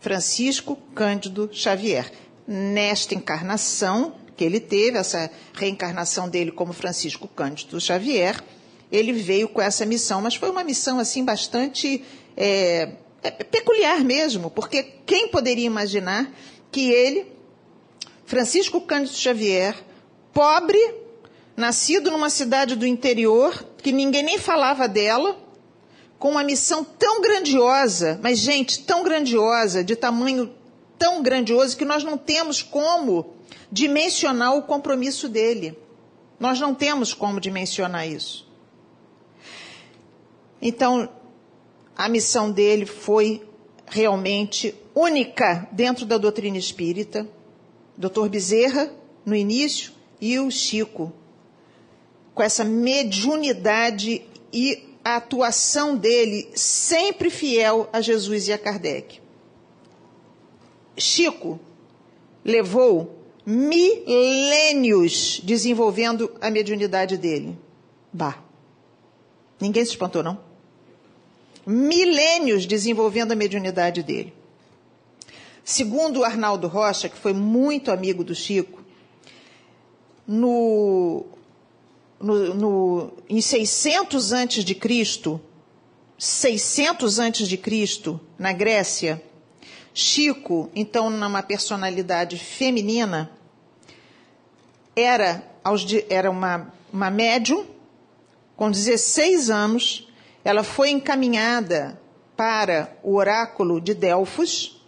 Francisco 0.00 0.76
Cândido 0.94 1.48
Xavier. 1.52 2.10
Nesta 2.46 3.14
encarnação 3.14 4.14
que 4.36 4.44
ele 4.44 4.60
teve, 4.60 4.98
essa 4.98 5.30
reencarnação 5.54 6.28
dele 6.28 6.52
como 6.52 6.72
Francisco 6.72 7.26
Cândido 7.26 7.80
Xavier, 7.80 8.42
ele 8.92 9.12
veio 9.12 9.48
com 9.48 9.60
essa 9.60 9.84
missão, 9.84 10.20
mas 10.20 10.34
foi 10.34 10.50
uma 10.50 10.62
missão 10.62 10.98
assim 10.98 11.24
bastante 11.24 12.04
é, 12.36 12.92
é, 13.22 13.30
peculiar 13.30 14.04
mesmo, 14.04 14.50
porque 14.50 14.82
quem 15.04 15.28
poderia 15.28 15.66
imaginar 15.66 16.30
que 16.70 16.90
ele, 16.90 17.26
Francisco 18.24 18.80
Cândido 18.82 19.16
Xavier, 19.16 19.74
pobre, 20.32 20.78
nascido 21.56 22.10
numa 22.10 22.28
cidade 22.28 22.76
do 22.76 22.86
interior, 22.86 23.66
que 23.78 23.90
ninguém 23.90 24.22
nem 24.22 24.38
falava 24.38 24.86
dela, 24.86 25.36
com 26.18 26.30
uma 26.30 26.44
missão 26.44 26.82
tão 26.82 27.20
grandiosa, 27.20 28.18
mas 28.22 28.38
gente, 28.38 28.84
tão 28.84 29.02
grandiosa, 29.02 29.84
de 29.84 29.94
tamanho 29.94 30.52
tão 30.98 31.22
grandioso 31.22 31.76
que 31.76 31.84
nós 31.84 32.02
não 32.02 32.16
temos 32.16 32.62
como 32.62 33.34
dimensionar 33.70 34.56
o 34.56 34.62
compromisso 34.62 35.28
dele. 35.28 35.78
Nós 36.38 36.60
não 36.60 36.74
temos 36.74 37.12
como 37.12 37.40
dimensionar 37.40 38.08
isso. 38.08 38.46
Então, 40.60 41.08
a 41.96 42.08
missão 42.08 42.50
dele 42.50 42.86
foi 42.86 43.46
realmente 43.86 44.74
única 44.94 45.68
dentro 45.72 46.04
da 46.06 46.18
doutrina 46.18 46.56
espírita. 46.56 47.26
Doutor 47.96 48.28
Bezerra, 48.28 48.90
no 49.24 49.34
início, 49.34 49.92
e 50.20 50.38
o 50.38 50.50
Chico, 50.50 51.12
com 52.34 52.42
essa 52.42 52.64
mediunidade 52.64 54.22
e 54.52 54.85
a 55.06 55.18
atuação 55.18 55.96
dele 55.96 56.50
sempre 56.56 57.30
fiel 57.30 57.88
a 57.92 58.00
Jesus 58.00 58.48
e 58.48 58.52
a 58.52 58.58
Kardec. 58.58 59.20
Chico 60.96 61.60
levou 62.44 63.16
milênios 63.46 65.40
desenvolvendo 65.44 66.28
a 66.40 66.50
mediunidade 66.50 67.16
dele. 67.16 67.56
Bah. 68.12 68.42
Ninguém 69.60 69.84
se 69.84 69.92
espantou, 69.92 70.24
não? 70.24 70.40
Milênios 71.64 72.66
desenvolvendo 72.66 73.30
a 73.30 73.36
mediunidade 73.36 74.02
dele. 74.02 74.34
Segundo 75.64 76.24
Arnaldo 76.24 76.66
Rocha, 76.66 77.08
que 77.08 77.16
foi 77.16 77.32
muito 77.32 77.92
amigo 77.92 78.24
do 78.24 78.34
Chico, 78.34 78.82
no 80.26 81.26
no, 82.20 82.54
no, 82.54 83.12
em 83.28 83.40
600 83.40 84.32
antes 84.32 84.64
de 84.64 84.74
Cristo, 84.74 85.40
600 86.18 87.18
antes 87.18 87.48
de 87.48 87.56
Cristo, 87.56 88.20
na 88.38 88.52
Grécia, 88.52 89.22
Chico, 89.92 90.70
então 90.74 91.08
numa 91.08 91.42
personalidade 91.42 92.38
feminina, 92.38 93.30
era, 94.94 95.42
era 96.08 96.30
uma, 96.30 96.72
uma 96.92 97.10
médium, 97.10 97.66
com 98.56 98.70
16 98.70 99.50
anos, 99.50 100.08
ela 100.44 100.62
foi 100.62 100.90
encaminhada 100.90 102.00
para 102.36 102.96
o 103.02 103.14
oráculo 103.14 103.80
de 103.80 103.94
Delfos 103.94 104.82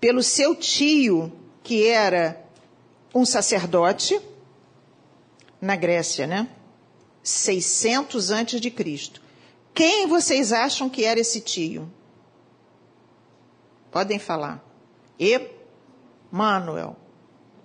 pelo 0.00 0.22
seu 0.22 0.54
tio, 0.54 1.32
que 1.62 1.86
era 1.86 2.42
um 3.14 3.24
sacerdote 3.24 4.20
na 5.60 5.76
Grécia, 5.76 6.26
né? 6.26 6.48
600 7.22 8.30
antes 8.30 8.60
de 8.60 8.70
Cristo. 8.70 9.22
Quem 9.74 10.06
vocês 10.06 10.52
acham 10.52 10.88
que 10.88 11.04
era 11.04 11.20
esse 11.20 11.40
tio? 11.40 11.90
Podem 13.90 14.18
falar. 14.18 14.62
Emmanuel. 15.18 16.96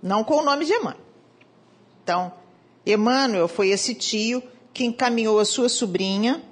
Não 0.01 0.23
com 0.23 0.35
o 0.35 0.43
nome 0.43 0.65
de 0.65 0.73
Emmanuel. 0.73 1.01
Então, 2.03 2.33
Emmanuel 2.85 3.47
foi 3.47 3.69
esse 3.69 3.93
tio 3.93 4.41
que 4.73 4.85
encaminhou 4.85 5.39
a 5.39 5.45
sua 5.45 5.67
sobrinha 5.67 6.43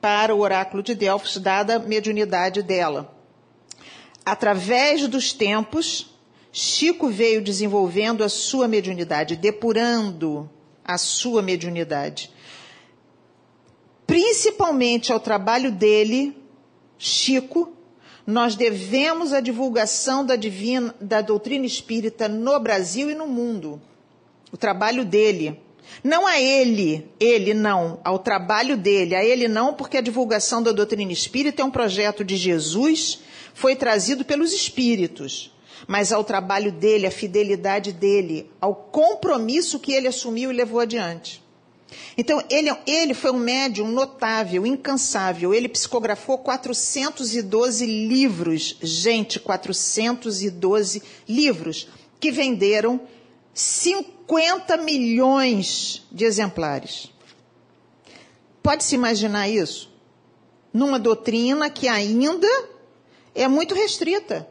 para 0.00 0.34
o 0.34 0.40
oráculo 0.40 0.82
de 0.82 0.94
Delfos, 0.94 1.36
dada 1.38 1.76
a 1.76 1.78
mediunidade 1.78 2.62
dela. 2.62 3.14
Através 4.24 5.06
dos 5.08 5.32
tempos, 5.32 6.14
Chico 6.52 7.08
veio 7.08 7.42
desenvolvendo 7.42 8.22
a 8.22 8.28
sua 8.28 8.68
mediunidade, 8.68 9.36
depurando 9.36 10.48
a 10.88 10.96
sua 10.96 11.42
mediunidade. 11.42 12.30
Principalmente 14.06 15.12
ao 15.12 15.20
trabalho 15.20 15.70
dele, 15.70 16.34
Chico, 16.96 17.74
nós 18.26 18.56
devemos 18.56 19.34
a 19.34 19.40
divulgação 19.40 20.24
da, 20.24 20.34
divina, 20.34 20.94
da 20.98 21.20
doutrina 21.20 21.66
espírita 21.66 22.26
no 22.26 22.58
Brasil 22.58 23.10
e 23.10 23.14
no 23.14 23.26
mundo. 23.26 23.80
O 24.50 24.56
trabalho 24.56 25.04
dele. 25.04 25.60
Não 26.02 26.26
a 26.26 26.40
ele, 26.40 27.10
ele 27.18 27.54
não, 27.54 28.00
ao 28.04 28.18
trabalho 28.18 28.76
dele, 28.76 29.14
a 29.14 29.24
ele 29.24 29.48
não, 29.48 29.74
porque 29.74 29.96
a 29.96 30.02
divulgação 30.02 30.62
da 30.62 30.72
doutrina 30.72 31.12
espírita 31.12 31.62
é 31.62 31.64
um 31.64 31.70
projeto 31.70 32.22
de 32.22 32.36
Jesus, 32.36 33.20
foi 33.54 33.74
trazido 33.74 34.24
pelos 34.24 34.52
espíritos 34.52 35.50
mas 35.88 36.12
ao 36.12 36.22
trabalho 36.22 36.70
dele, 36.70 37.06
à 37.06 37.10
fidelidade 37.10 37.94
dele, 37.94 38.50
ao 38.60 38.74
compromisso 38.74 39.80
que 39.80 39.94
ele 39.94 40.06
assumiu 40.06 40.50
e 40.52 40.54
levou 40.54 40.80
adiante. 40.80 41.42
Então, 42.14 42.44
ele, 42.50 42.70
ele 42.86 43.14
foi 43.14 43.30
um 43.30 43.38
médium 43.38 43.88
notável, 43.90 44.66
incansável. 44.66 45.54
Ele 45.54 45.66
psicografou 45.66 46.36
412 46.36 47.86
livros. 47.86 48.76
Gente, 48.82 49.40
412 49.40 51.02
livros 51.26 51.88
que 52.20 52.30
venderam 52.30 53.00
50 53.54 54.76
milhões 54.76 56.06
de 56.12 56.26
exemplares. 56.26 57.10
Pode-se 58.62 58.94
imaginar 58.94 59.48
isso? 59.48 59.90
Numa 60.70 60.98
doutrina 60.98 61.70
que 61.70 61.88
ainda 61.88 62.46
é 63.34 63.48
muito 63.48 63.74
restrita 63.74 64.46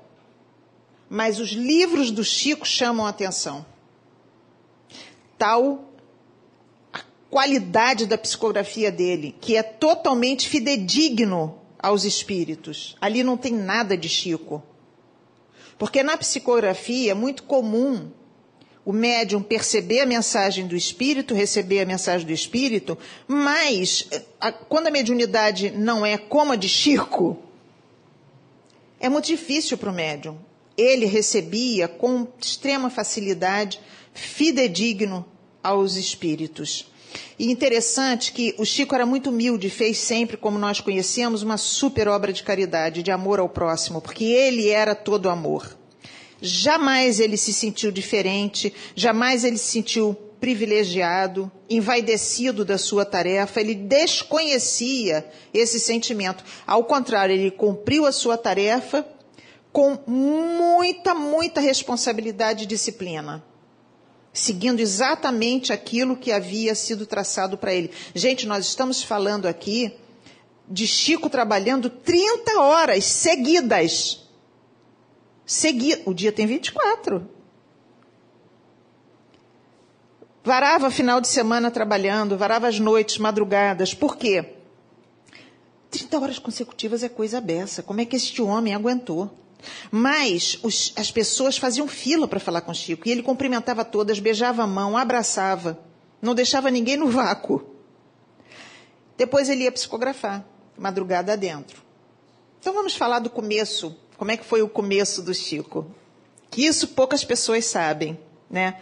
mas 1.10 1.40
os 1.40 1.50
livros 1.50 2.12
do 2.12 2.24
Chico 2.24 2.68
chamam 2.68 3.06
a 3.06 3.10
atenção. 3.10 3.66
Tal 5.38 5.86
a 6.92 7.00
qualidade 7.30 8.06
da 8.06 8.18
psicografia 8.18 8.92
dele, 8.92 9.36
que 9.40 9.56
é 9.56 9.64
totalmente 9.64 10.48
fidedigno 10.48 11.60
aos 11.80 12.04
espíritos. 12.04 12.96
Ali 13.00 13.24
não 13.24 13.38
tem 13.38 13.54
nada 13.54 13.96
de 13.96 14.10
Chico. 14.10 14.64
Porque 15.78 16.02
na 16.04 16.18
psicografia 16.18 17.12
é 17.12 17.14
muito 17.14 17.44
comum 17.44 18.10
o 18.84 18.92
médium 18.92 19.44
perceber 19.44 20.00
a 20.00 20.06
mensagem 20.06 20.66
do 20.66 20.76
espírito, 20.76 21.34
receber 21.34 21.82
a 21.82 21.86
mensagem 21.86 22.26
do 22.26 22.34
espírito, 22.34 22.98
mas 23.28 24.08
a, 24.40 24.52
quando 24.52 24.88
a 24.88 24.92
mediunidade 24.92 25.72
não 25.72 26.06
é 26.06 26.18
como 26.18 26.54
a 26.54 26.56
de 26.56 26.70
Chico, 26.70 27.38
é 29.00 29.10
muito 29.10 29.26
difícil 29.26 29.78
para 29.78 29.92
o 29.92 29.94
médium 29.94 30.47
ele 30.78 31.06
recebia 31.06 31.88
com 31.88 32.28
extrema 32.40 32.90
facilidade, 32.90 33.80
fidedigno 34.14 35.26
aos 35.64 35.96
espíritos. 35.96 36.92
E 37.40 37.52
interessante 37.52 38.32
que 38.32 38.54
o 38.58 38.66
Chico 38.66 38.94
era 38.96 39.06
muito 39.06 39.30
humilde, 39.30 39.70
fez 39.70 39.98
sempre, 39.98 40.38
como 40.38 40.58
nós 40.58 40.80
conhecemos, 40.80 41.42
uma 41.42 41.58
super 41.58 42.08
obra 42.08 42.32
de 42.32 42.44
caridade, 42.44 43.04
de 43.04 43.12
amor 43.12 43.40
ao 43.40 43.50
próximo, 43.50 44.02
porque 44.02 44.26
ele 44.26 44.70
era 44.70 44.94
todo 44.94 45.30
amor. 45.30 45.76
Jamais 46.42 47.20
ele 47.20 47.38
se 47.38 47.54
sentiu 47.54 47.92
diferente, 47.92 48.74
jamais 48.96 49.44
ele 49.44 49.58
se 49.58 49.72
sentiu 49.72 50.16
privilegiado, 50.40 51.52
envaidecido 51.68 52.64
da 52.64 52.78
sua 52.78 53.04
tarefa, 53.04 53.60
ele 53.60 53.74
desconhecia 53.74 55.26
esse 55.52 55.80
sentimento. 55.80 56.44
Ao 56.66 56.84
contrário, 56.84 57.34
ele 57.34 57.50
cumpriu 57.50 58.06
a 58.06 58.12
sua 58.12 58.38
tarefa 58.38 59.06
com 59.78 59.96
muita, 60.08 61.14
muita 61.14 61.62
responsabilidade 61.62 62.64
e 62.64 62.66
disciplina, 62.66 63.46
seguindo 64.34 64.80
exatamente 64.80 65.72
aquilo 65.72 66.18
que 66.18 66.32
havia 66.32 66.74
sido 66.74 67.06
traçado 67.06 67.60
para 67.60 67.76
ele. 67.76 67.92
Gente, 68.16 68.48
nós 68.48 68.66
estamos 68.66 69.04
falando 69.04 69.46
aqui 69.46 69.96
de 70.68 70.88
Chico 70.88 71.30
trabalhando 71.30 71.92
30 71.92 72.60
horas 72.60 73.06
seguidas. 73.06 74.28
Segui 75.46 76.02
o 76.08 76.14
dia 76.16 76.32
tem 76.32 76.48
24. 76.48 77.30
Varava 80.44 80.90
final 80.90 81.22
de 81.22 81.28
semana 81.28 81.70
trabalhando, 81.70 82.36
varava 82.36 82.68
as 82.68 82.80
noites, 82.80 83.20
madrugadas. 83.20 83.94
Por 83.94 84.18
quê? 84.18 84.56
30 85.92 86.20
horas 86.20 86.40
consecutivas 86.40 87.04
é 87.04 87.10
coisa 87.10 87.40
beça. 87.40 87.84
Como 87.84 88.02
é 88.02 88.06
que 88.06 88.16
este 88.16 88.42
homem 88.42 88.74
aguentou? 88.74 89.46
Mas 89.92 90.60
os, 90.64 90.94
as 90.96 91.12
pessoas 91.12 91.58
faziam 91.58 91.88
fila 91.88 92.28
para 92.28 92.40
falar 92.40 92.62
com 92.62 92.74
Chico. 92.74 93.08
E 93.08 93.12
ele 93.12 93.24
cumprimentava 93.24 93.84
todas, 93.84 94.20
beijava 94.20 94.64
a 94.64 94.68
mão, 94.68 94.98
abraçava. 94.98 95.80
Não 96.22 96.36
deixava 96.36 96.72
ninguém 96.72 96.98
no 96.98 97.08
vácuo. 97.08 97.76
Depois 99.18 99.50
ele 99.50 99.64
ia 99.64 99.72
psicografar, 99.72 100.46
madrugada 100.78 101.34
adentro. 101.34 101.82
Então 102.60 102.74
vamos 102.74 102.96
falar 102.96 103.20
do 103.20 103.30
começo. 103.30 103.96
Como 104.18 104.32
é 104.32 104.38
que 104.38 104.46
foi 104.46 104.62
o 104.62 104.70
começo 104.70 105.22
do 105.22 105.34
Chico? 105.34 105.88
Que 106.50 106.66
isso 106.66 106.90
poucas 106.90 107.24
pessoas 107.24 107.66
sabem, 107.66 108.18
né? 108.50 108.80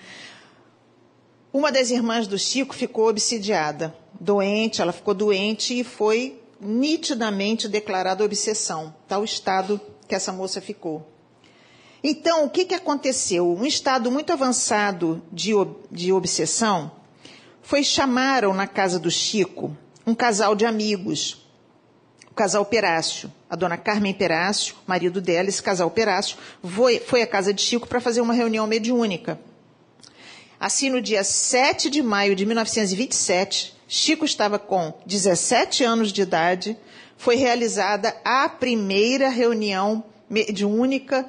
Uma 1.52 1.72
das 1.72 1.90
irmãs 1.90 2.28
do 2.28 2.38
Chico 2.38 2.76
ficou 2.76 3.08
obsidiada, 3.08 3.96
doente, 4.20 4.82
ela 4.82 4.92
ficou 4.92 5.14
doente 5.14 5.80
e 5.80 5.84
foi 5.84 6.42
nitidamente 6.60 7.68
declarada 7.68 8.24
obsessão, 8.24 8.94
tal 9.08 9.24
estado 9.24 9.80
que 10.08 10.16
essa 10.16 10.32
moça 10.32 10.62
ficou. 10.62 11.12
Então, 12.04 12.46
o 12.46 12.50
que, 12.50 12.66
que 12.66 12.76
aconteceu? 12.76 13.52
Um 13.52 13.66
estado 13.66 14.12
muito 14.12 14.32
avançado 14.32 15.24
de, 15.32 15.52
de 15.92 16.14
obsessão 16.14 16.92
foi 17.62 17.84
chamaram 17.84 18.54
na 18.54 18.68
casa 18.68 19.00
do 19.00 19.10
Chico 19.10 19.76
um 20.06 20.14
casal 20.14 20.56
de 20.56 20.66
amigos, 20.66 21.46
o 22.30 22.34
casal 22.34 22.64
Perácio. 22.66 23.32
A 23.50 23.56
dona 23.56 23.78
Carmen 23.78 24.14
Perácio, 24.14 24.76
marido 24.86 25.22
dela, 25.22 25.50
esse 25.50 25.64
casal 25.64 25.90
Perácio, 25.90 26.38
foi, 26.64 27.00
foi 27.00 27.22
à 27.22 27.28
casa 27.28 27.54
de 27.54 27.62
Chico 27.62 27.88
para 27.88 28.02
fazer 28.02 28.22
uma 28.22 28.34
reunião 28.34 28.68
mediúnica. 28.68 29.40
Assim, 30.60 30.90
no 30.90 31.02
dia 31.02 31.24
7 31.24 31.90
de 31.90 32.02
maio 32.02 32.36
de 32.36 32.46
1927, 32.46 33.76
Chico 33.88 34.26
estava 34.26 34.60
com 34.60 34.94
17 35.06 35.84
anos 35.84 36.12
de 36.12 36.22
idade, 36.22 36.78
foi 37.18 37.36
realizada 37.36 38.16
a 38.24 38.48
primeira 38.50 39.30
reunião 39.30 40.04
mediúnica 40.30 41.28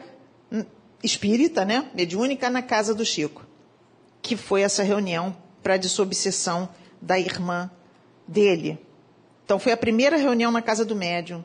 hum, 0.50 0.64
espírita, 1.02 1.64
né? 1.64 1.90
Mediúnica 1.94 2.50
na 2.50 2.62
casa 2.62 2.94
do 2.94 3.04
Chico, 3.04 3.46
que 4.20 4.36
foi 4.36 4.62
essa 4.62 4.82
reunião 4.82 5.36
para 5.62 5.76
dissobsessão 5.76 6.68
da 7.00 7.18
irmã 7.18 7.70
dele. 8.26 8.78
Então, 9.44 9.58
foi 9.58 9.72
a 9.72 9.76
primeira 9.76 10.16
reunião 10.16 10.50
na 10.50 10.60
casa 10.60 10.84
do 10.84 10.96
médium, 10.96 11.44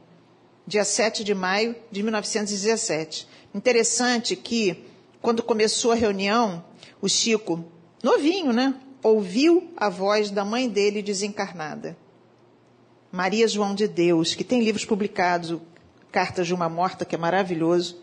dia 0.66 0.84
7 0.84 1.24
de 1.24 1.36
maio 1.36 1.76
de 1.92 2.02
1917. 2.02 3.28
Interessante 3.54 4.36
que, 4.36 4.86
quando 5.22 5.44
começou 5.44 5.92
a 5.92 5.96
reunião, 5.96 6.64
o 7.02 7.08
Chico, 7.08 7.64
novinho, 8.02 8.52
né? 8.52 8.74
Ouviu 9.04 9.72
a 9.76 9.90
voz 9.90 10.32
da 10.32 10.46
mãe 10.46 10.70
dele 10.70 11.02
desencarnada. 11.02 11.98
Maria 13.12 13.48
João 13.48 13.76
de 13.76 13.88
Deus, 13.88 14.34
que 14.34 14.44
tem 14.44 14.64
livros 14.64 14.86
publicados, 14.86 15.60
Cartas 16.12 16.48
de 16.48 16.54
uma 16.54 16.70
Morta, 16.70 17.06
que 17.06 17.16
é 17.16 17.18
maravilhoso, 17.18 17.98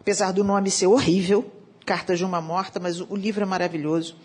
apesar 0.00 0.32
do 0.32 0.42
nome 0.42 0.70
ser 0.70 0.86
horrível, 0.86 1.50
Cartas 1.86 2.18
de 2.18 2.24
uma 2.24 2.40
Morta, 2.40 2.80
mas 2.80 3.00
o 3.00 3.14
livro 3.16 3.42
é 3.42 3.46
maravilhoso. 3.46 4.16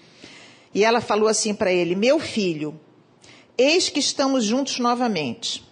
E 0.73 0.83
ela 0.83 0.99
falou 0.99 1.27
assim 1.27 1.53
para 1.53 1.71
ele: 1.71 1.95
Meu 1.95 2.19
filho, 2.19 2.79
eis 3.57 3.89
que 3.89 3.99
estamos 3.99 4.43
juntos 4.43 4.79
novamente. 4.79 5.63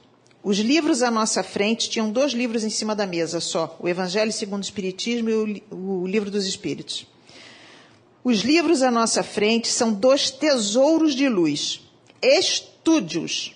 Os 0.44 0.58
livros 0.58 1.02
à 1.02 1.10
nossa 1.10 1.42
frente 1.42 1.90
tinham 1.90 2.12
dois 2.12 2.34
livros 2.34 2.64
em 2.64 2.70
cima 2.70 2.96
da 2.96 3.08
mesa 3.08 3.40
só: 3.40 3.78
o 3.80 3.88
Evangelho 3.88 4.32
segundo 4.32 4.62
o 4.62 4.66
Espiritismo 4.66 5.30
e 5.30 5.64
o, 5.72 6.06
Livro 6.06 6.30
dos 6.30 6.46
Espíritos. 6.46 7.08
Os 8.24 8.42
livros 8.42 8.82
à 8.82 8.92
nossa 8.92 9.24
frente 9.24 9.68
são 9.68 9.94
dois 9.94 10.30
tesouros 10.30 11.16
de 11.16 11.28
luz. 11.28 11.82
Estude-os. 12.22 13.56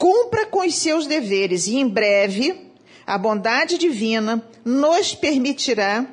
Cumpra 0.00 0.46
com 0.46 0.66
os 0.66 0.76
seus 0.76 1.06
deveres 1.06 1.66
e 1.66 1.76
em 1.76 1.86
breve 1.86 2.72
a 3.06 3.18
bondade 3.18 3.76
divina 3.76 4.42
nos 4.64 5.14
permitirá 5.14 6.06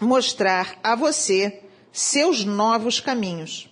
mostrar 0.00 0.78
a 0.80 0.94
você 0.94 1.60
seus 1.90 2.44
novos 2.44 3.00
caminhos. 3.00 3.68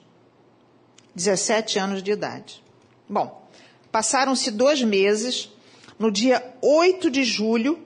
17 1.15 1.79
anos 1.79 2.03
de 2.03 2.11
idade. 2.11 2.61
Bom, 3.09 3.49
passaram-se 3.93 4.51
dois 4.51 4.83
meses. 4.83 5.49
No 6.01 6.11
dia 6.11 6.45
8 6.61 7.09
de 7.09 7.23
julho 7.23 7.81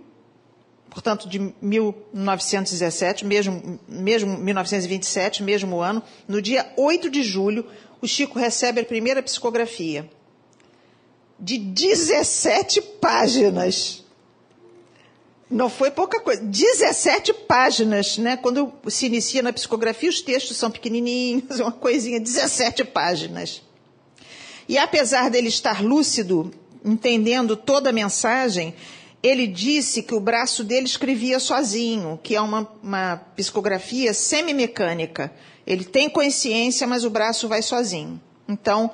portanto, 0.89 1.29
de 1.29 1.53
1917, 1.61 3.27
mesmo, 3.27 3.79
mesmo 3.87 4.39
1927, 4.39 5.43
mesmo 5.43 5.81
ano, 5.81 6.03
no 6.27 6.41
dia 6.41 6.73
8 6.79 7.11
de 7.11 7.23
julho, 7.23 7.67
o 8.01 8.09
Chico 8.09 8.39
recebe 8.39 8.81
a 8.81 8.85
primeira 8.85 9.23
psicografia 9.23 10.09
de 11.39 11.59
17 11.59 12.81
páginas. 12.81 14.05
Não 15.51 15.71
foi 15.71 15.91
pouca 15.91 16.21
coisa. 16.21 16.43
17 16.43 17.33
páginas, 17.33 18.19
né? 18.19 18.37
Quando 18.37 18.73
se 18.89 19.07
inicia 19.07 19.43
na 19.43 19.53
psicografia, 19.53 20.11
os 20.11 20.21
textos 20.21 20.57
são 20.57 20.71
pequenininhos, 20.71 21.59
uma 21.61 21.73
coisinha, 21.73 22.21
17 22.21 22.85
páginas. 22.85 23.63
E 24.69 24.77
apesar 24.77 25.31
dele 25.31 25.49
estar 25.49 25.83
lúcido, 25.83 26.53
entendendo 26.85 27.57
toda 27.57 27.89
a 27.89 27.93
mensagem, 27.93 28.75
ele 29.23 29.47
disse 29.47 30.03
que 30.03 30.15
o 30.15 30.21
braço 30.21 30.63
dele 30.63 30.87
escrevia 30.87 31.41
sozinho, 31.41 32.21
que 32.23 32.37
é 32.37 32.41
uma, 32.41 32.71
uma 32.83 33.17
psicografia 33.35 34.13
semimecânica. 34.13 35.33
Ele 35.67 35.85
tem 35.85 36.11
consciência, 36.11 36.87
mas 36.87 37.05
o 37.05 37.11
braço 37.11 37.49
vai 37.49 37.63
sozinho. 37.63 38.21
Então, 38.47 38.91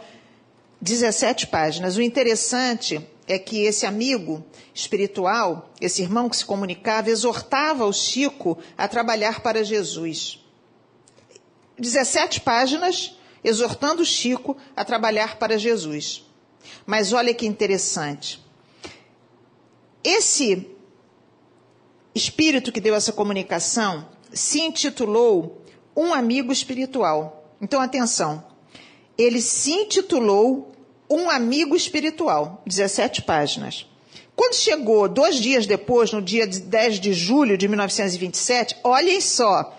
17 0.80 1.46
páginas. 1.46 1.96
O 1.96 2.02
interessante 2.02 3.06
é 3.26 3.38
que 3.38 3.62
esse 3.62 3.86
amigo 3.86 4.44
espiritual, 4.74 5.70
esse 5.80 6.02
irmão 6.02 6.28
que 6.28 6.36
se 6.36 6.44
comunicava, 6.44 7.10
exortava 7.10 7.86
o 7.86 7.92
Chico 7.92 8.58
a 8.76 8.86
trabalhar 8.86 9.40
para 9.40 9.64
Jesus. 9.64 10.40
17 11.78 12.40
páginas 12.42 13.16
exortando 13.42 14.02
o 14.02 14.06
Chico 14.06 14.56
a 14.74 14.84
trabalhar 14.84 15.36
para 15.36 15.58
Jesus. 15.58 16.24
Mas 16.86 17.12
olha 17.12 17.34
que 17.34 17.46
interessante. 17.46 18.42
Esse 20.02 20.70
espírito 22.14 22.72
que 22.72 22.80
deu 22.80 22.94
essa 22.94 23.12
comunicação 23.12 24.08
se 24.32 24.60
intitulou 24.60 25.62
Um 25.96 26.12
Amigo 26.12 26.52
Espiritual. 26.52 27.52
Então, 27.60 27.80
atenção. 27.80 28.53
Ele 29.16 29.40
se 29.40 29.72
intitulou 29.72 30.72
Um 31.08 31.30
Amigo 31.30 31.76
Espiritual, 31.76 32.62
17 32.66 33.22
páginas. 33.22 33.86
Quando 34.36 34.54
chegou 34.54 35.08
dois 35.08 35.36
dias 35.36 35.66
depois, 35.66 36.12
no 36.12 36.20
dia 36.20 36.46
10 36.46 36.98
de 36.98 37.12
julho 37.12 37.56
de 37.56 37.68
1927, 37.68 38.76
olhem 38.82 39.20
só, 39.20 39.76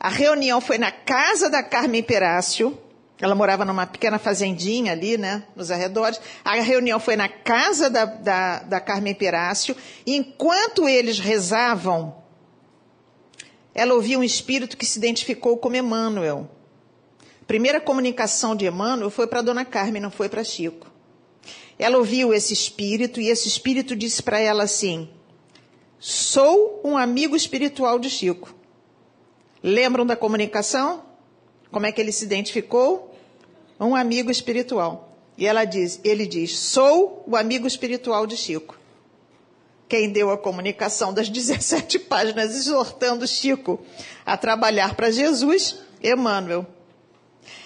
a 0.00 0.08
reunião 0.08 0.60
foi 0.60 0.78
na 0.78 0.90
casa 0.90 1.50
da 1.50 1.62
Carmen 1.62 2.02
Perácio, 2.02 2.78
ela 3.20 3.34
morava 3.34 3.64
numa 3.64 3.84
pequena 3.84 4.18
fazendinha 4.18 4.92
ali, 4.92 5.18
né, 5.18 5.42
nos 5.56 5.70
arredores. 5.70 6.20
A 6.44 6.54
reunião 6.54 7.00
foi 7.00 7.16
na 7.16 7.28
casa 7.28 7.90
da, 7.90 8.04
da, 8.04 8.60
da 8.60 8.80
Carmen 8.80 9.14
Perácio. 9.14 9.76
E 10.06 10.14
enquanto 10.14 10.88
eles 10.88 11.18
rezavam, 11.18 12.14
ela 13.74 13.94
ouvia 13.94 14.18
um 14.18 14.22
espírito 14.22 14.76
que 14.76 14.86
se 14.86 14.98
identificou 14.98 15.58
como 15.58 15.74
Emmanuel. 15.74 16.48
Primeira 17.48 17.80
comunicação 17.80 18.54
de 18.54 18.66
Emmanuel 18.66 19.08
foi 19.08 19.26
para 19.26 19.40
Dona 19.40 19.64
Carmen, 19.64 20.02
não 20.02 20.10
foi 20.10 20.28
para 20.28 20.44
Chico. 20.44 20.86
Ela 21.78 21.96
ouviu 21.96 22.34
esse 22.34 22.52
espírito 22.52 23.22
e 23.22 23.28
esse 23.30 23.48
espírito 23.48 23.96
disse 23.96 24.22
para 24.22 24.38
ela 24.38 24.64
assim: 24.64 25.08
Sou 25.98 26.78
um 26.84 26.98
amigo 26.98 27.34
espiritual 27.34 27.98
de 27.98 28.10
Chico. 28.10 28.54
Lembram 29.62 30.04
da 30.04 30.14
comunicação? 30.14 31.02
Como 31.72 31.86
é 31.86 31.90
que 31.90 31.98
ele 32.02 32.12
se 32.12 32.26
identificou? 32.26 33.16
Um 33.80 33.96
amigo 33.96 34.30
espiritual. 34.30 35.16
E 35.38 35.46
ela 35.46 35.64
diz, 35.64 36.00
ele 36.04 36.26
diz: 36.26 36.54
"Sou 36.54 37.24
o 37.26 37.34
amigo 37.34 37.66
espiritual 37.66 38.26
de 38.26 38.36
Chico". 38.36 38.78
Quem 39.88 40.12
deu 40.12 40.30
a 40.30 40.36
comunicação 40.36 41.14
das 41.14 41.30
17 41.32 41.98
páginas 42.00 42.54
exortando 42.54 43.26
Chico 43.26 43.80
a 44.26 44.36
trabalhar 44.36 44.94
para 44.94 45.10
Jesus, 45.10 45.76
Emmanuel. 46.02 46.76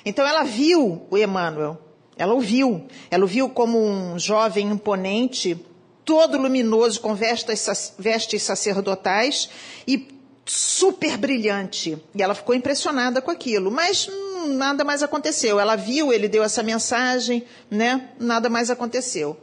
Então 0.04 0.26
ela 0.26 0.42
viu 0.42 1.06
o 1.10 1.16
Emmanuel, 1.16 1.78
ela 2.16 2.34
o 2.34 2.40
viu, 2.40 2.86
ela 3.10 3.24
o 3.24 3.28
viu 3.28 3.48
como 3.48 3.78
um 3.78 4.18
jovem 4.18 4.68
imponente, 4.68 5.58
todo 6.04 6.38
luminoso, 6.38 7.00
com 7.00 7.14
vestes, 7.14 7.94
vestes 7.98 8.42
sacerdotais 8.42 9.48
e 9.86 10.08
super 10.44 11.16
brilhante. 11.16 11.98
E 12.14 12.22
ela 12.22 12.34
ficou 12.34 12.54
impressionada 12.54 13.22
com 13.22 13.30
aquilo, 13.30 13.70
mas 13.70 14.08
hum, 14.08 14.54
nada 14.54 14.84
mais 14.84 15.02
aconteceu. 15.02 15.58
Ela 15.58 15.76
viu, 15.76 16.12
ele 16.12 16.28
deu 16.28 16.42
essa 16.42 16.62
mensagem, 16.62 17.44
né? 17.70 18.10
Nada 18.18 18.50
mais 18.50 18.70
aconteceu. 18.70 19.36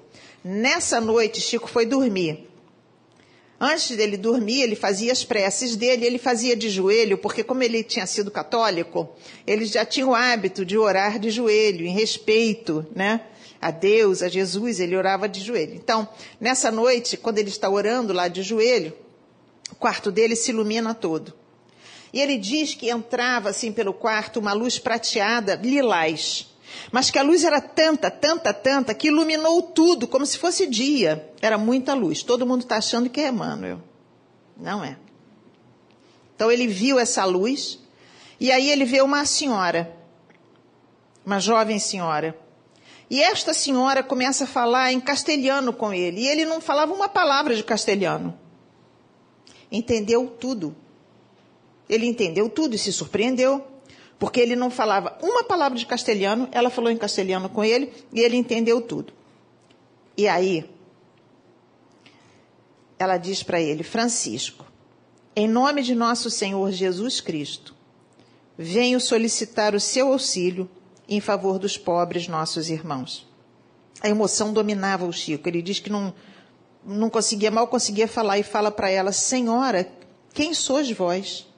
Nessa 0.43 1.01
noite, 1.01 1.41
Chico 1.41 1.67
foi 1.69 1.85
dormir. 1.85 2.48
Antes 3.59 3.97
dele 3.97 4.15
dormir, 4.15 4.61
ele 4.61 4.75
fazia 4.75 5.11
as 5.11 5.25
preces 5.25 5.75
dele, 5.75 6.05
ele 6.05 6.17
fazia 6.17 6.55
de 6.55 6.69
joelho, 6.69 7.17
porque 7.17 7.43
como 7.43 7.61
ele 7.61 7.83
tinha 7.83 8.05
sido 8.05 8.31
católico, 8.31 9.09
ele 9.45 9.65
já 9.65 9.83
tinha 9.83 10.07
o 10.07 10.15
hábito 10.15 10.63
de 10.63 10.77
orar 10.77 11.19
de 11.19 11.29
joelho, 11.29 11.85
em 11.85 11.93
respeito, 11.93 12.87
né? 12.95 13.21
A 13.61 13.69
Deus, 13.71 14.23
a 14.23 14.29
Jesus, 14.29 14.79
ele 14.79 14.95
orava 14.95 15.27
de 15.27 15.41
joelho. 15.41 15.73
Então, 15.75 16.07
nessa 16.39 16.71
noite, 16.71 17.17
quando 17.17 17.39
ele 17.39 17.49
está 17.49 17.69
orando 17.69 18.13
lá 18.13 18.29
de 18.29 18.41
joelho, 18.41 18.93
o 19.69 19.75
quarto 19.75 20.09
dele 20.09 20.37
se 20.37 20.51
ilumina 20.51 20.93
todo. 20.93 21.33
E 22.13 22.21
ele 22.21 22.37
diz 22.37 22.73
que 22.73 22.89
entrava 22.89 23.49
assim 23.49 23.73
pelo 23.73 23.93
quarto 23.93 24.39
uma 24.39 24.53
luz 24.53 24.79
prateada, 24.79 25.59
lilás. 25.61 26.47
Mas 26.91 27.11
que 27.11 27.19
a 27.19 27.23
luz 27.23 27.43
era 27.43 27.61
tanta, 27.61 28.09
tanta, 28.09 28.53
tanta, 28.53 28.93
que 28.93 29.07
iluminou 29.07 29.61
tudo, 29.61 30.07
como 30.07 30.25
se 30.25 30.37
fosse 30.37 30.67
dia. 30.67 31.31
Era 31.41 31.57
muita 31.57 31.93
luz. 31.93 32.23
Todo 32.23 32.45
mundo 32.45 32.61
está 32.61 32.77
achando 32.77 33.09
que 33.09 33.21
é 33.21 33.29
Emmanuel. 33.29 33.81
Não 34.57 34.83
é. 34.83 34.97
Então 36.35 36.51
ele 36.51 36.67
viu 36.67 36.97
essa 36.99 37.25
luz, 37.25 37.79
e 38.39 38.51
aí 38.51 38.69
ele 38.69 38.85
vê 38.85 39.01
uma 39.01 39.25
senhora, 39.25 39.93
uma 41.25 41.39
jovem 41.39 41.77
senhora. 41.79 42.37
E 43.09 43.21
esta 43.21 43.53
senhora 43.53 44.03
começa 44.03 44.43
a 44.43 44.47
falar 44.47 44.93
em 44.93 44.99
castelhano 44.99 45.73
com 45.73 45.93
ele. 45.93 46.21
E 46.21 46.27
ele 46.27 46.45
não 46.45 46.61
falava 46.61 46.93
uma 46.93 47.09
palavra 47.09 47.55
de 47.55 47.63
castelhano. 47.63 48.37
Entendeu 49.71 50.27
tudo. 50.27 50.75
Ele 51.89 52.05
entendeu 52.05 52.47
tudo 52.49 52.75
e 52.75 52.77
se 52.77 52.93
surpreendeu 52.93 53.65
porque 54.19 54.41
ele 54.41 54.55
não 54.55 54.69
falava 54.69 55.17
uma 55.23 55.43
palavra 55.43 55.79
de 55.79 55.85
castelhano, 55.85 56.49
ela 56.51 56.69
falou 56.69 56.91
em 56.91 56.97
castelhano 56.97 57.49
com 57.49 57.63
ele 57.63 57.91
e 58.13 58.19
ele 58.19 58.35
entendeu 58.35 58.81
tudo. 58.81 59.13
E 60.17 60.27
aí, 60.27 60.69
ela 62.99 63.17
diz 63.17 63.41
para 63.41 63.61
ele: 63.61 63.81
Francisco, 63.81 64.65
em 65.33 65.47
nome 65.47 65.81
de 65.81 65.95
nosso 65.95 66.29
Senhor 66.29 66.69
Jesus 66.71 67.21
Cristo, 67.21 67.73
venho 68.57 68.99
solicitar 68.99 69.73
o 69.73 69.79
seu 69.79 70.11
auxílio 70.11 70.69
em 71.07 71.21
favor 71.21 71.57
dos 71.57 71.77
pobres 71.77 72.27
nossos 72.27 72.69
irmãos. 72.69 73.25
A 74.01 74.09
emoção 74.09 74.51
dominava 74.53 75.05
o 75.05 75.13
Chico. 75.13 75.47
Ele 75.47 75.61
diz 75.61 75.79
que 75.79 75.89
não, 75.89 76.13
não 76.85 77.09
conseguia, 77.09 77.49
mal 77.49 77.67
conseguia 77.67 78.07
falar 78.07 78.37
e 78.37 78.43
fala 78.43 78.69
para 78.69 78.89
ela: 78.89 79.13
Senhora, 79.13 79.89
quem 80.33 80.53
sois 80.53 80.91
vós? 80.91 81.48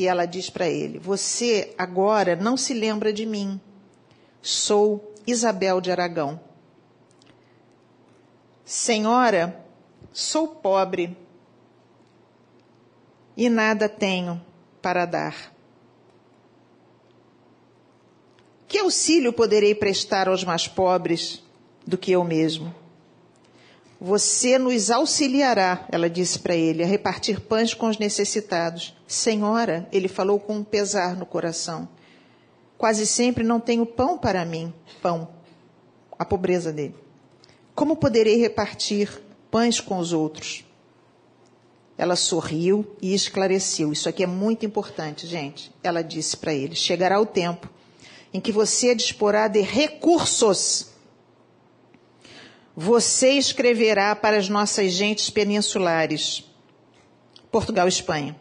E 0.00 0.06
ela 0.06 0.24
diz 0.24 0.48
para 0.48 0.66
ele: 0.66 0.98
Você 0.98 1.74
agora 1.76 2.34
não 2.34 2.56
se 2.56 2.72
lembra 2.72 3.12
de 3.12 3.26
mim. 3.26 3.60
Sou 4.40 5.12
Isabel 5.26 5.78
de 5.78 5.92
Aragão. 5.92 6.40
Senhora, 8.64 9.62
sou 10.10 10.48
pobre 10.48 11.14
e 13.36 13.50
nada 13.50 13.90
tenho 13.90 14.42
para 14.80 15.04
dar. 15.04 15.54
Que 18.66 18.78
auxílio 18.78 19.34
poderei 19.34 19.74
prestar 19.74 20.28
aos 20.30 20.42
mais 20.42 20.66
pobres 20.66 21.44
do 21.86 21.98
que 21.98 22.12
eu 22.12 22.24
mesmo? 22.24 22.74
Você 24.00 24.58
nos 24.58 24.90
auxiliará, 24.90 25.86
ela 25.92 26.08
disse 26.08 26.38
para 26.38 26.56
ele, 26.56 26.82
a 26.82 26.86
repartir 26.86 27.38
pães 27.38 27.74
com 27.74 27.86
os 27.86 27.98
necessitados. 27.98 28.96
Senhora, 29.06 29.86
ele 29.92 30.08
falou 30.08 30.40
com 30.40 30.56
um 30.56 30.64
pesar 30.64 31.14
no 31.14 31.26
coração. 31.26 31.86
Quase 32.78 33.06
sempre 33.06 33.44
não 33.44 33.60
tenho 33.60 33.84
pão 33.84 34.16
para 34.16 34.42
mim, 34.46 34.72
pão, 35.02 35.28
a 36.18 36.24
pobreza 36.24 36.72
dele. 36.72 36.94
Como 37.74 37.94
poderei 37.94 38.38
repartir 38.38 39.20
pães 39.50 39.80
com 39.80 39.98
os 39.98 40.14
outros? 40.14 40.64
Ela 41.98 42.16
sorriu 42.16 42.96
e 43.02 43.12
esclareceu. 43.12 43.92
Isso 43.92 44.08
aqui 44.08 44.24
é 44.24 44.26
muito 44.26 44.64
importante, 44.64 45.26
gente. 45.26 45.70
Ela 45.82 46.00
disse 46.00 46.38
para 46.38 46.54
ele: 46.54 46.74
chegará 46.74 47.20
o 47.20 47.26
tempo 47.26 47.68
em 48.32 48.40
que 48.40 48.50
você 48.50 48.94
disporá 48.94 49.46
de 49.46 49.60
recursos 49.60 50.89
você 52.82 53.32
escreverá 53.32 54.16
para 54.16 54.38
as 54.38 54.48
nossas 54.48 54.92
gentes 54.92 55.28
peninsulares, 55.28 56.42
Portugal 57.50 57.84
e 57.84 57.90
Espanha, 57.90 58.34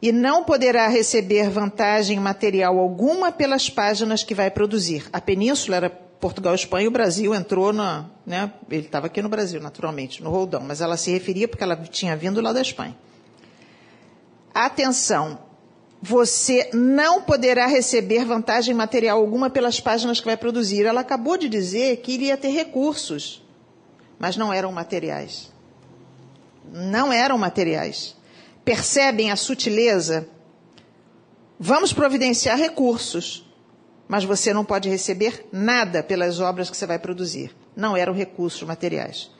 e 0.00 0.12
não 0.12 0.44
poderá 0.44 0.86
receber 0.86 1.50
vantagem 1.50 2.20
material 2.20 2.78
alguma 2.78 3.32
pelas 3.32 3.68
páginas 3.68 4.22
que 4.22 4.36
vai 4.36 4.52
produzir. 4.52 5.08
A 5.12 5.20
península 5.20 5.78
era 5.78 5.90
Portugal 5.90 6.54
Espanha, 6.54 6.84
e 6.84 6.88
o 6.88 6.92
Brasil 6.92 7.34
entrou 7.34 7.72
na. 7.72 8.04
Né, 8.24 8.52
ele 8.70 8.86
estava 8.86 9.06
aqui 9.06 9.20
no 9.20 9.28
Brasil, 9.28 9.60
naturalmente, 9.60 10.22
no 10.22 10.30
Roldão, 10.30 10.60
mas 10.60 10.80
ela 10.80 10.96
se 10.96 11.10
referia 11.10 11.48
porque 11.48 11.64
ela 11.64 11.74
tinha 11.74 12.16
vindo 12.16 12.40
lá 12.40 12.52
da 12.52 12.62
Espanha. 12.62 12.96
Atenção, 14.54 15.40
você 16.06 16.68
não 16.74 17.22
poderá 17.22 17.66
receber 17.66 18.26
vantagem 18.26 18.74
material 18.74 19.18
alguma 19.18 19.48
pelas 19.48 19.80
páginas 19.80 20.20
que 20.20 20.26
vai 20.26 20.36
produzir. 20.36 20.84
Ela 20.84 21.00
acabou 21.00 21.38
de 21.38 21.48
dizer 21.48 21.96
que 22.02 22.12
iria 22.12 22.36
ter 22.36 22.50
recursos, 22.50 23.42
mas 24.18 24.36
não 24.36 24.52
eram 24.52 24.70
materiais. 24.70 25.50
Não 26.70 27.10
eram 27.10 27.38
materiais. 27.38 28.14
Percebem 28.62 29.30
a 29.30 29.36
sutileza? 29.36 30.28
Vamos 31.58 31.90
providenciar 31.94 32.58
recursos, 32.58 33.50
mas 34.06 34.24
você 34.24 34.52
não 34.52 34.62
pode 34.62 34.90
receber 34.90 35.46
nada 35.50 36.02
pelas 36.02 36.38
obras 36.38 36.68
que 36.68 36.76
você 36.76 36.84
vai 36.84 36.98
produzir. 36.98 37.56
Não 37.74 37.96
eram 37.96 38.12
recursos 38.12 38.62
materiais. 38.62 39.30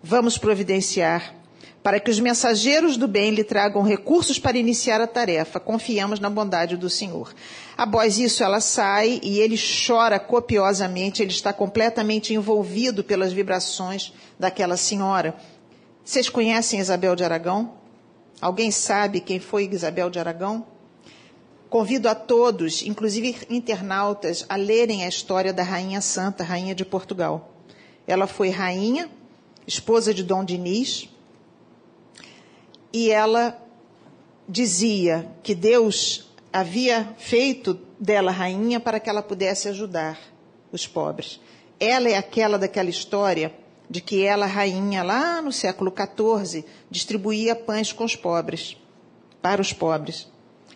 Vamos 0.00 0.38
providenciar 0.38 1.34
para 1.82 1.98
que 1.98 2.10
os 2.10 2.20
mensageiros 2.20 2.96
do 2.96 3.08
bem 3.08 3.30
lhe 3.30 3.42
tragam 3.42 3.82
recursos 3.82 4.38
para 4.38 4.56
iniciar 4.56 5.00
a 5.00 5.06
tarefa. 5.06 5.58
Confiamos 5.58 6.20
na 6.20 6.30
bondade 6.30 6.76
do 6.76 6.88
Senhor. 6.88 7.34
Após 7.76 8.18
isso, 8.18 8.44
ela 8.44 8.60
sai 8.60 9.18
e 9.22 9.40
ele 9.40 9.56
chora 9.58 10.20
copiosamente. 10.20 11.22
Ele 11.22 11.32
está 11.32 11.52
completamente 11.52 12.32
envolvido 12.32 13.02
pelas 13.02 13.32
vibrações 13.32 14.12
daquela 14.38 14.76
senhora. 14.76 15.34
Vocês 16.04 16.28
conhecem 16.28 16.78
Isabel 16.78 17.16
de 17.16 17.24
Aragão? 17.24 17.74
Alguém 18.40 18.70
sabe 18.70 19.20
quem 19.20 19.40
foi 19.40 19.68
Isabel 19.70 20.08
de 20.08 20.20
Aragão? 20.20 20.66
Convido 21.68 22.08
a 22.08 22.14
todos, 22.14 22.82
inclusive 22.82 23.36
internautas, 23.48 24.44
a 24.48 24.56
lerem 24.56 25.04
a 25.04 25.08
história 25.08 25.52
da 25.52 25.62
Rainha 25.62 26.00
Santa, 26.00 26.44
Rainha 26.44 26.74
de 26.74 26.84
Portugal. 26.84 27.54
Ela 28.06 28.26
foi 28.26 28.50
rainha, 28.50 29.08
esposa 29.66 30.12
de 30.12 30.22
Dom 30.22 30.44
Dinis, 30.44 31.08
e 32.92 33.10
ela 33.10 33.58
dizia 34.48 35.28
que 35.42 35.54
Deus 35.54 36.30
havia 36.52 37.14
feito 37.18 37.78
dela 37.98 38.30
rainha 38.30 38.78
para 38.78 39.00
que 39.00 39.08
ela 39.08 39.22
pudesse 39.22 39.68
ajudar 39.68 40.18
os 40.70 40.86
pobres. 40.86 41.40
Ela 41.80 42.10
é 42.10 42.16
aquela 42.16 42.58
daquela 42.58 42.90
história 42.90 43.54
de 43.88 44.00
que 44.00 44.24
ela, 44.24 44.46
rainha, 44.46 45.02
lá 45.02 45.42
no 45.42 45.52
século 45.52 45.92
XIV, 45.92 46.64
distribuía 46.90 47.54
pães 47.54 47.92
com 47.92 48.04
os 48.04 48.16
pobres, 48.16 48.76
para 49.40 49.60
os 49.60 49.72
pobres. 49.72 50.28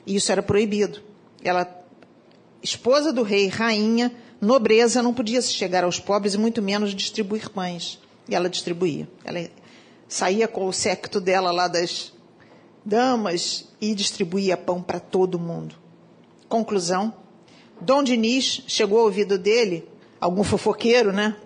E 0.07 0.16
isso 0.16 0.31
era 0.31 0.42
proibido. 0.42 1.00
Ela, 1.42 1.66
esposa 2.62 3.12
do 3.12 3.22
rei, 3.22 3.48
rainha, 3.48 4.12
nobreza, 4.40 5.02
não 5.02 5.14
podia 5.14 5.40
chegar 5.40 5.85
aos 5.85 5.98
pobres 5.98 6.35
e 6.35 6.38
muito 6.38 6.61
menos 6.61 6.94
distribuir 6.94 7.48
pães. 7.50 7.98
E 8.29 8.35
ela 8.35 8.50
distribuía. 8.50 9.09
Ela 9.24 9.48
saía 10.09 10.47
com 10.47 10.66
o 10.66 10.73
séquito 10.73 11.21
dela 11.21 11.51
lá 11.51 11.69
das 11.69 12.12
damas 12.85 13.69
e 13.81 13.95
distribuía 13.95 14.57
pão 14.57 14.83
para 14.83 15.01
todo 15.01 15.38
mundo. 15.38 15.75
Conclusão: 16.49 17.12
Dom 17.81 18.03
Diniz 18.03 18.62
chegou 18.66 18.99
ao 19.01 19.05
ouvido 19.07 19.38
dele, 19.38 19.88
algum 20.21 20.45
fofoqueiro, 20.45 21.12
né? 21.12 21.37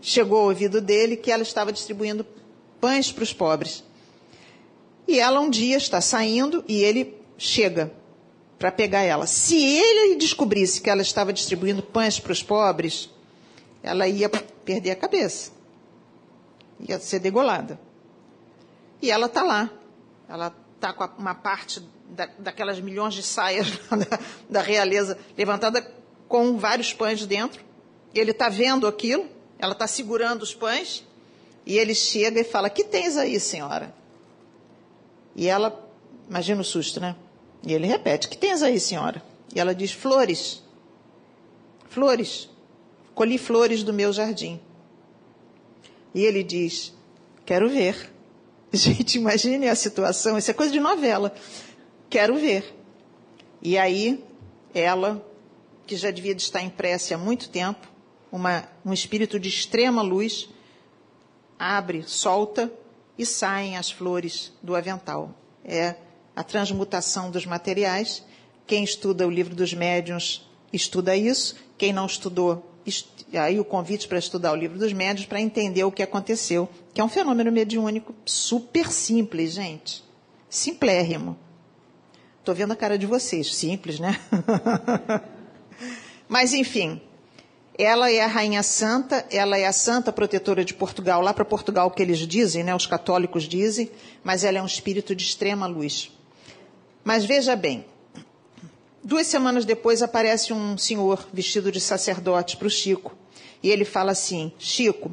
Chegou 0.00 0.38
ao 0.38 0.48
ouvido 0.48 0.80
dele 0.80 1.16
que 1.16 1.30
ela 1.30 1.42
estava 1.42 1.72
distribuindo 1.72 2.26
pães 2.80 3.10
para 3.10 3.24
os 3.24 3.32
pobres. 3.32 3.82
E 5.08 5.18
ela 5.18 5.40
um 5.40 5.50
dia 5.50 5.76
está 5.76 6.00
saindo 6.00 6.64
e 6.68 6.82
ele 6.82 7.14
chega 7.38 7.92
para 8.58 8.70
pegar 8.70 9.02
ela. 9.02 9.26
Se 9.26 9.56
ele 9.56 10.16
descobrisse 10.16 10.80
que 10.80 10.88
ela 10.88 11.02
estava 11.02 11.32
distribuindo 11.32 11.82
pães 11.82 12.20
para 12.20 12.32
os 12.32 12.42
pobres, 12.42 13.10
ela 13.82 14.06
ia 14.06 14.28
perder 14.28 14.92
a 14.92 14.96
cabeça. 14.96 15.50
Ia 16.80 16.98
ser 16.98 17.18
degolada. 17.18 17.78
E 19.04 19.10
ela 19.10 19.26
está 19.26 19.42
lá. 19.42 19.70
Ela 20.26 20.54
está 20.76 20.90
com 20.94 21.04
uma 21.20 21.34
parte 21.34 21.86
da, 22.08 22.24
daquelas 22.38 22.80
milhões 22.80 23.12
de 23.12 23.22
saias 23.22 23.68
da, 23.92 24.18
da 24.48 24.62
realeza 24.62 25.18
levantada 25.36 25.82
com 26.26 26.56
vários 26.56 26.94
pães 26.94 27.26
dentro. 27.26 27.62
Ele 28.14 28.30
está 28.30 28.48
vendo 28.48 28.86
aquilo, 28.86 29.28
ela 29.58 29.72
está 29.72 29.86
segurando 29.86 30.40
os 30.40 30.54
pães, 30.54 31.04
e 31.66 31.76
ele 31.76 31.94
chega 31.94 32.40
e 32.40 32.44
fala: 32.44 32.70
Que 32.70 32.82
tens 32.82 33.18
aí, 33.18 33.38
senhora? 33.38 33.94
E 35.36 35.48
ela, 35.48 35.86
imagina 36.26 36.62
o 36.62 36.64
susto, 36.64 36.98
né? 36.98 37.14
E 37.62 37.74
ele 37.74 37.86
repete: 37.86 38.26
Que 38.26 38.38
tens 38.38 38.62
aí, 38.62 38.80
senhora? 38.80 39.22
E 39.54 39.60
ela 39.60 39.74
diz: 39.74 39.92
Flores. 39.92 40.62
Flores. 41.90 42.48
Colhi 43.14 43.36
flores 43.36 43.82
do 43.82 43.92
meu 43.92 44.14
jardim. 44.14 44.58
E 46.14 46.24
ele 46.24 46.42
diz: 46.42 46.94
Quero 47.44 47.68
ver. 47.68 48.13
Gente, 48.76 49.18
imagine 49.18 49.68
a 49.68 49.76
situação, 49.76 50.36
isso 50.36 50.50
é 50.50 50.54
coisa 50.54 50.72
de 50.72 50.80
novela. 50.80 51.32
Quero 52.10 52.36
ver. 52.36 52.74
E 53.62 53.78
aí, 53.78 54.22
ela, 54.74 55.24
que 55.86 55.96
já 55.96 56.10
devia 56.10 56.32
estar 56.32 56.60
em 56.60 56.68
prece 56.68 57.14
há 57.14 57.18
muito 57.18 57.48
tempo, 57.48 57.88
uma, 58.32 58.68
um 58.84 58.92
espírito 58.92 59.38
de 59.38 59.48
extrema 59.48 60.02
luz, 60.02 60.48
abre, 61.56 62.02
solta 62.04 62.70
e 63.16 63.24
saem 63.24 63.76
as 63.76 63.92
flores 63.92 64.52
do 64.60 64.74
avental. 64.74 65.32
É 65.64 65.94
a 66.34 66.42
transmutação 66.42 67.30
dos 67.30 67.46
materiais. 67.46 68.24
Quem 68.66 68.82
estuda 68.82 69.24
o 69.24 69.30
livro 69.30 69.54
dos 69.54 69.72
médiuns 69.72 70.50
estuda 70.72 71.16
isso. 71.16 71.54
Quem 71.78 71.92
não 71.92 72.06
estudou, 72.06 72.68
aí 73.36 73.58
o 73.58 73.64
convite 73.64 74.08
para 74.08 74.18
estudar 74.18 74.52
o 74.52 74.56
livro 74.56 74.78
dos 74.78 74.92
médiuns 74.92 75.26
para 75.26 75.40
entender 75.40 75.84
o 75.84 75.92
que 75.92 76.02
aconteceu, 76.02 76.68
que 76.92 77.00
é 77.00 77.04
um 77.04 77.08
fenômeno 77.08 77.50
mediúnico 77.50 78.14
super 78.24 78.90
simples, 78.90 79.52
gente. 79.52 80.04
Simplérrimo. 80.48 81.36
Estou 82.38 82.54
vendo 82.54 82.72
a 82.72 82.76
cara 82.76 82.98
de 82.98 83.06
vocês, 83.06 83.54
simples, 83.54 83.98
né? 83.98 84.20
Mas, 86.28 86.52
enfim, 86.52 87.00
ela 87.76 88.10
é 88.10 88.20
a 88.20 88.26
rainha 88.26 88.62
santa, 88.62 89.26
ela 89.30 89.58
é 89.58 89.66
a 89.66 89.72
santa 89.72 90.12
protetora 90.12 90.64
de 90.64 90.72
Portugal, 90.72 91.20
lá 91.20 91.34
para 91.34 91.44
Portugal 91.44 91.90
que 91.90 92.00
eles 92.00 92.18
dizem, 92.18 92.62
né, 92.62 92.74
os 92.74 92.86
católicos 92.86 93.44
dizem, 93.44 93.90
mas 94.22 94.44
ela 94.44 94.58
é 94.58 94.62
um 94.62 94.66
espírito 94.66 95.14
de 95.14 95.24
extrema 95.24 95.66
luz. 95.66 96.12
Mas 97.02 97.24
veja 97.24 97.56
bem, 97.56 97.84
duas 99.02 99.26
semanas 99.26 99.64
depois 99.64 100.02
aparece 100.02 100.52
um 100.52 100.78
senhor 100.78 101.26
vestido 101.32 101.72
de 101.72 101.80
sacerdote 101.80 102.56
para 102.56 102.68
o 102.68 102.70
Chico, 102.70 103.16
e 103.64 103.70
ele 103.70 103.86
fala 103.86 104.12
assim: 104.12 104.52
Chico, 104.58 105.10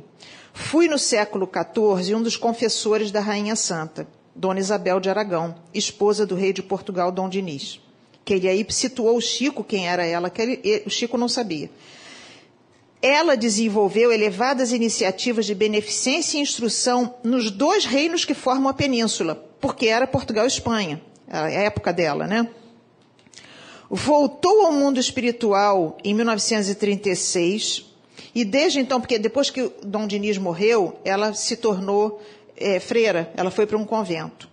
fui 0.53 0.89
no 0.89 0.99
século 0.99 1.49
XIV 1.49 2.15
um 2.15 2.21
dos 2.21 2.35
confessores 2.35 3.09
da 3.09 3.21
rainha 3.21 3.55
santa, 3.55 4.05
Dona 4.35 4.59
Isabel 4.59 4.99
de 4.99 5.09
Aragão, 5.09 5.55
esposa 5.73 6.25
do 6.25 6.35
rei 6.35 6.51
de 6.51 6.61
Portugal, 6.61 7.13
Dom 7.13 7.29
Dinis. 7.29 7.79
Que 8.25 8.33
ele 8.33 8.49
aí 8.49 8.65
situou 8.69 9.15
o 9.15 9.21
Chico, 9.21 9.63
quem 9.63 9.87
era 9.87 10.05
ela, 10.05 10.29
que 10.29 10.41
ele, 10.41 10.83
o 10.85 10.89
Chico 10.89 11.17
não 11.17 11.29
sabia. 11.29 11.71
Ela 13.01 13.35
desenvolveu 13.35 14.11
elevadas 14.11 14.73
iniciativas 14.73 15.45
de 15.45 15.55
beneficência 15.55 16.37
e 16.37 16.41
instrução 16.41 17.15
nos 17.23 17.49
dois 17.49 17.85
reinos 17.85 18.25
que 18.25 18.33
formam 18.33 18.69
a 18.69 18.73
península, 18.73 19.33
porque 19.61 19.87
era 19.87 20.05
Portugal 20.05 20.43
e 20.43 20.49
Espanha, 20.49 21.01
a 21.27 21.49
época 21.49 21.93
dela, 21.93 22.27
né? 22.27 22.47
Voltou 23.89 24.65
ao 24.65 24.73
mundo 24.73 24.99
espiritual 24.99 25.97
em 26.03 26.13
1936 26.13 27.90
e 28.33 28.45
desde 28.45 28.79
então, 28.79 28.99
porque 28.99 29.19
depois 29.19 29.49
que 29.49 29.71
Dom 29.83 30.07
Diniz 30.07 30.37
morreu, 30.37 30.99
ela 31.03 31.33
se 31.33 31.57
tornou 31.57 32.21
é, 32.55 32.79
freira, 32.79 33.31
ela 33.35 33.51
foi 33.51 33.65
para 33.65 33.77
um 33.77 33.85
convento. 33.85 34.49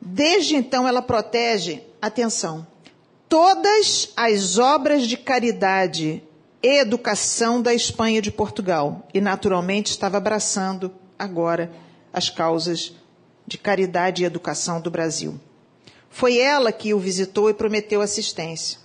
Desde 0.00 0.56
então, 0.56 0.88
ela 0.88 1.02
protege, 1.02 1.82
atenção, 2.00 2.66
todas 3.28 4.12
as 4.16 4.58
obras 4.58 5.06
de 5.06 5.16
caridade 5.16 6.22
e 6.62 6.78
educação 6.78 7.60
da 7.60 7.74
Espanha 7.74 8.18
e 8.18 8.22
de 8.22 8.30
Portugal. 8.30 9.06
E, 9.12 9.20
naturalmente, 9.20 9.90
estava 9.90 10.16
abraçando 10.16 10.92
agora 11.18 11.70
as 12.12 12.28
causas 12.28 12.94
de 13.46 13.58
caridade 13.58 14.22
e 14.22 14.26
educação 14.26 14.80
do 14.80 14.90
Brasil. 14.90 15.38
Foi 16.08 16.38
ela 16.38 16.72
que 16.72 16.92
o 16.92 16.98
visitou 16.98 17.48
e 17.50 17.54
prometeu 17.54 18.00
assistência. 18.00 18.78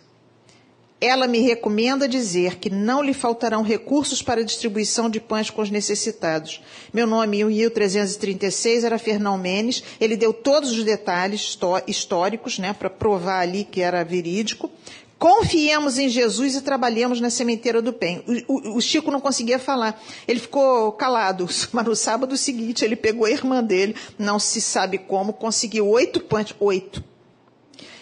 Ela 1.00 1.28
me 1.28 1.40
recomenda 1.40 2.08
dizer 2.08 2.56
que 2.56 2.70
não 2.70 3.04
lhe 3.04 3.14
faltarão 3.14 3.62
recursos 3.62 4.22
para 4.22 4.42
a 4.42 4.44
distribuição 4.46 5.10
de 5.10 5.20
pães 5.20 5.50
com 5.50 5.62
os 5.62 5.70
necessitados. 5.70 6.62
Meu 6.94 7.06
nome 7.06 7.42
em 7.42 7.52
Rio 7.52 7.70
336 7.70 8.84
era 8.86 8.98
Fernão 8.98 9.38
Menes. 9.38 9.84
Ele 10.00 10.16
deu 10.16 10.32
todos 10.32 10.72
os 10.72 10.84
detalhes 10.84 11.58
históricos, 11.86 12.58
né, 12.58 12.74
para 12.74 12.90
provar 12.90 13.42
ali 13.42 13.66
que 13.66 13.82
era 13.82 14.06
verídico. 14.06 14.72
Confiemos 15.18 15.98
em 15.98 16.10
Jesus 16.10 16.56
e 16.56 16.62
trabalhemos 16.62 17.22
na 17.22 17.30
sementeira 17.30 17.82
do 17.82 17.92
bem. 17.92 18.24
O, 18.48 18.54
o, 18.54 18.78
o, 18.78 18.82
Chico 18.82 19.10
não 19.10 19.22
conseguia 19.22 19.58
falar. 19.58 20.02
Ele 20.28 20.40
ficou 20.40 20.92
calado. 20.92 21.48
Mas 21.72 21.86
no 21.86 21.96
sábado 21.96 22.36
seguinte, 22.36 22.84
ele 22.84 22.96
pegou 22.96 23.26
a 23.26 23.32
irmã 23.32 23.64
dele, 23.64 23.96
não 24.18 24.40
se 24.40 24.62
sabe 24.62 24.98
como, 24.98 25.34
conseguiu 25.34 25.88
oito 25.88 26.20
pães, 26.20 26.54
oito. 26.60 27.04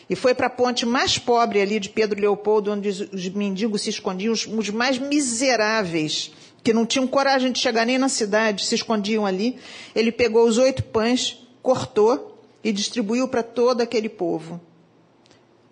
E 0.09 0.15
foi 0.15 0.33
para 0.33 0.47
a 0.47 0.49
ponte 0.49 0.85
mais 0.85 1.17
pobre 1.17 1.61
ali 1.61 1.79
de 1.79 1.89
Pedro 1.89 2.19
Leopoldo, 2.19 2.71
onde 2.71 2.89
os 2.89 3.29
mendigos 3.29 3.81
se 3.81 3.89
escondiam, 3.89 4.33
os, 4.33 4.45
os 4.45 4.69
mais 4.69 4.97
miseráveis, 4.97 6.31
que 6.63 6.73
não 6.73 6.85
tinham 6.85 7.07
coragem 7.07 7.51
de 7.51 7.59
chegar 7.59 7.85
nem 7.85 7.97
na 7.97 8.09
cidade, 8.09 8.65
se 8.65 8.75
escondiam 8.75 9.25
ali. 9.25 9.57
Ele 9.95 10.11
pegou 10.11 10.47
os 10.47 10.57
oito 10.57 10.83
pães, 10.83 11.45
cortou 11.61 12.41
e 12.63 12.71
distribuiu 12.71 13.27
para 13.27 13.43
todo 13.43 13.81
aquele 13.81 14.09
povo. 14.09 14.59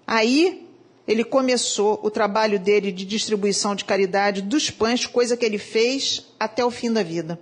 Aí 0.06 0.68
ele 1.08 1.24
começou 1.24 2.00
o 2.04 2.10
trabalho 2.10 2.60
dele 2.60 2.92
de 2.92 3.06
distribuição 3.06 3.76
de 3.76 3.86
caridade 3.86 4.42
dos 4.42 4.70
pães, 4.70 5.06
coisa 5.06 5.36
que 5.36 5.46
ele 5.46 5.58
fez 5.58 6.28
até 6.40 6.64
o 6.64 6.72
fim 6.72 6.92
da 6.92 7.04
vida. 7.04 7.40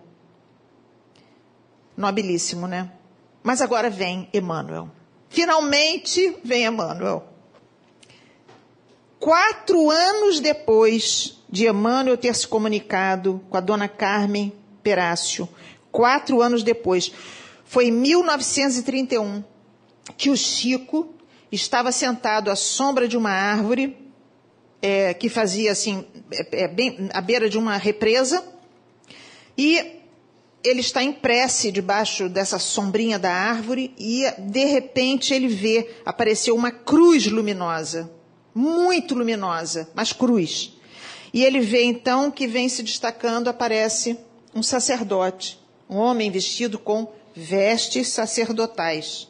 Nobilíssimo, 1.95 2.67
né? 2.67 2.91
Mas 3.43 3.61
agora 3.61 3.89
vem 3.89 4.29
Emmanuel. 4.33 4.89
Finalmente 5.29 6.35
vem 6.43 6.65
Emmanuel. 6.65 7.23
Quatro 9.19 9.89
anos 9.89 10.39
depois 10.39 11.39
de 11.49 11.67
Emmanuel 11.67 12.17
ter 12.17 12.35
se 12.35 12.47
comunicado 12.47 13.41
com 13.49 13.57
a 13.57 13.61
dona 13.61 13.87
Carmen 13.87 14.53
Perácio, 14.81 15.47
quatro 15.91 16.41
anos 16.41 16.63
depois, 16.63 17.11
foi 17.65 17.87
em 17.87 17.91
1931 17.91 19.43
que 20.17 20.29
o 20.29 20.37
Chico 20.37 21.13
estava 21.51 21.91
sentado 21.91 22.49
à 22.49 22.55
sombra 22.55 23.07
de 23.07 23.17
uma 23.17 23.31
árvore 23.31 23.97
é, 24.81 25.13
que 25.13 25.29
fazia 25.29 25.71
assim, 25.71 26.05
é, 26.51 26.67
bem 26.67 27.09
à 27.13 27.21
beira 27.21 27.49
de 27.49 27.57
uma 27.57 27.77
represa, 27.77 28.43
e 29.57 29.98
ele 30.63 30.81
está 30.81 31.01
em 31.03 31.13
prece 31.13 31.71
debaixo 31.71 32.27
dessa 32.27 32.59
sombrinha 32.59 33.17
da 33.17 33.31
árvore 33.31 33.93
e 33.97 34.25
de 34.37 34.65
repente 34.65 35.33
ele 35.33 35.47
vê 35.47 35.89
apareceu 36.05 36.55
uma 36.55 36.71
cruz 36.71 37.27
luminosa, 37.27 38.11
muito 38.53 39.15
luminosa, 39.15 39.89
mas 39.93 40.11
cruz. 40.11 40.73
E 41.33 41.43
ele 41.43 41.59
vê 41.59 41.83
então 41.83 42.31
que 42.31 42.47
vem 42.47 42.67
se 42.67 42.83
destacando 42.83 43.47
aparece 43.47 44.17
um 44.53 44.63
sacerdote, 44.63 45.59
um 45.89 45.97
homem 45.97 46.31
vestido 46.31 46.77
com 46.77 47.11
vestes 47.35 48.09
sacerdotais 48.09 49.27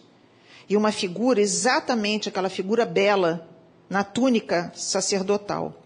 e 0.67 0.77
uma 0.77 0.91
figura, 0.91 1.41
exatamente 1.41 2.29
aquela 2.29 2.49
figura 2.49 2.85
bela, 2.85 3.47
na 3.89 4.03
túnica 4.03 4.71
sacerdotal. 4.75 5.81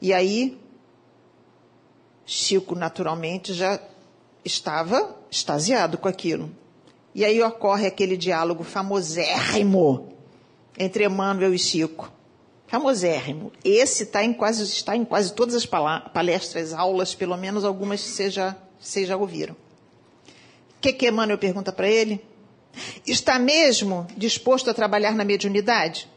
E 0.00 0.12
aí, 0.12 0.58
Chico, 2.26 2.74
naturalmente, 2.74 3.54
já 3.54 3.80
estava 4.44 5.16
extasiado 5.30 5.98
com 5.98 6.08
aquilo. 6.08 6.50
E 7.14 7.24
aí 7.24 7.42
ocorre 7.42 7.86
aquele 7.86 8.16
diálogo 8.16 8.64
famosérrimo 8.64 10.16
entre 10.78 11.04
Emmanuel 11.04 11.52
e 11.52 11.58
Chico. 11.58 12.10
Famosérrimo. 12.66 13.52
Esse 13.62 14.04
está 14.04 14.24
em 14.24 14.32
quase, 14.32 14.62
está 14.62 14.96
em 14.96 15.04
quase 15.04 15.34
todas 15.34 15.54
as 15.54 15.66
palestras, 15.66 16.72
aulas, 16.72 17.14
pelo 17.14 17.36
menos 17.36 17.64
algumas 17.64 18.00
vocês 18.00 18.32
já, 18.32 18.56
vocês 18.80 19.06
já 19.06 19.16
ouviram. 19.16 19.54
O 19.54 20.80
que, 20.80 20.92
que 20.92 21.06
Emmanuel 21.06 21.38
pergunta 21.38 21.70
para 21.70 21.88
ele? 21.88 22.24
Está 23.06 23.38
mesmo 23.38 24.06
disposto 24.16 24.70
a 24.70 24.74
trabalhar 24.74 25.14
na 25.14 25.24
mediunidade? 25.24 26.08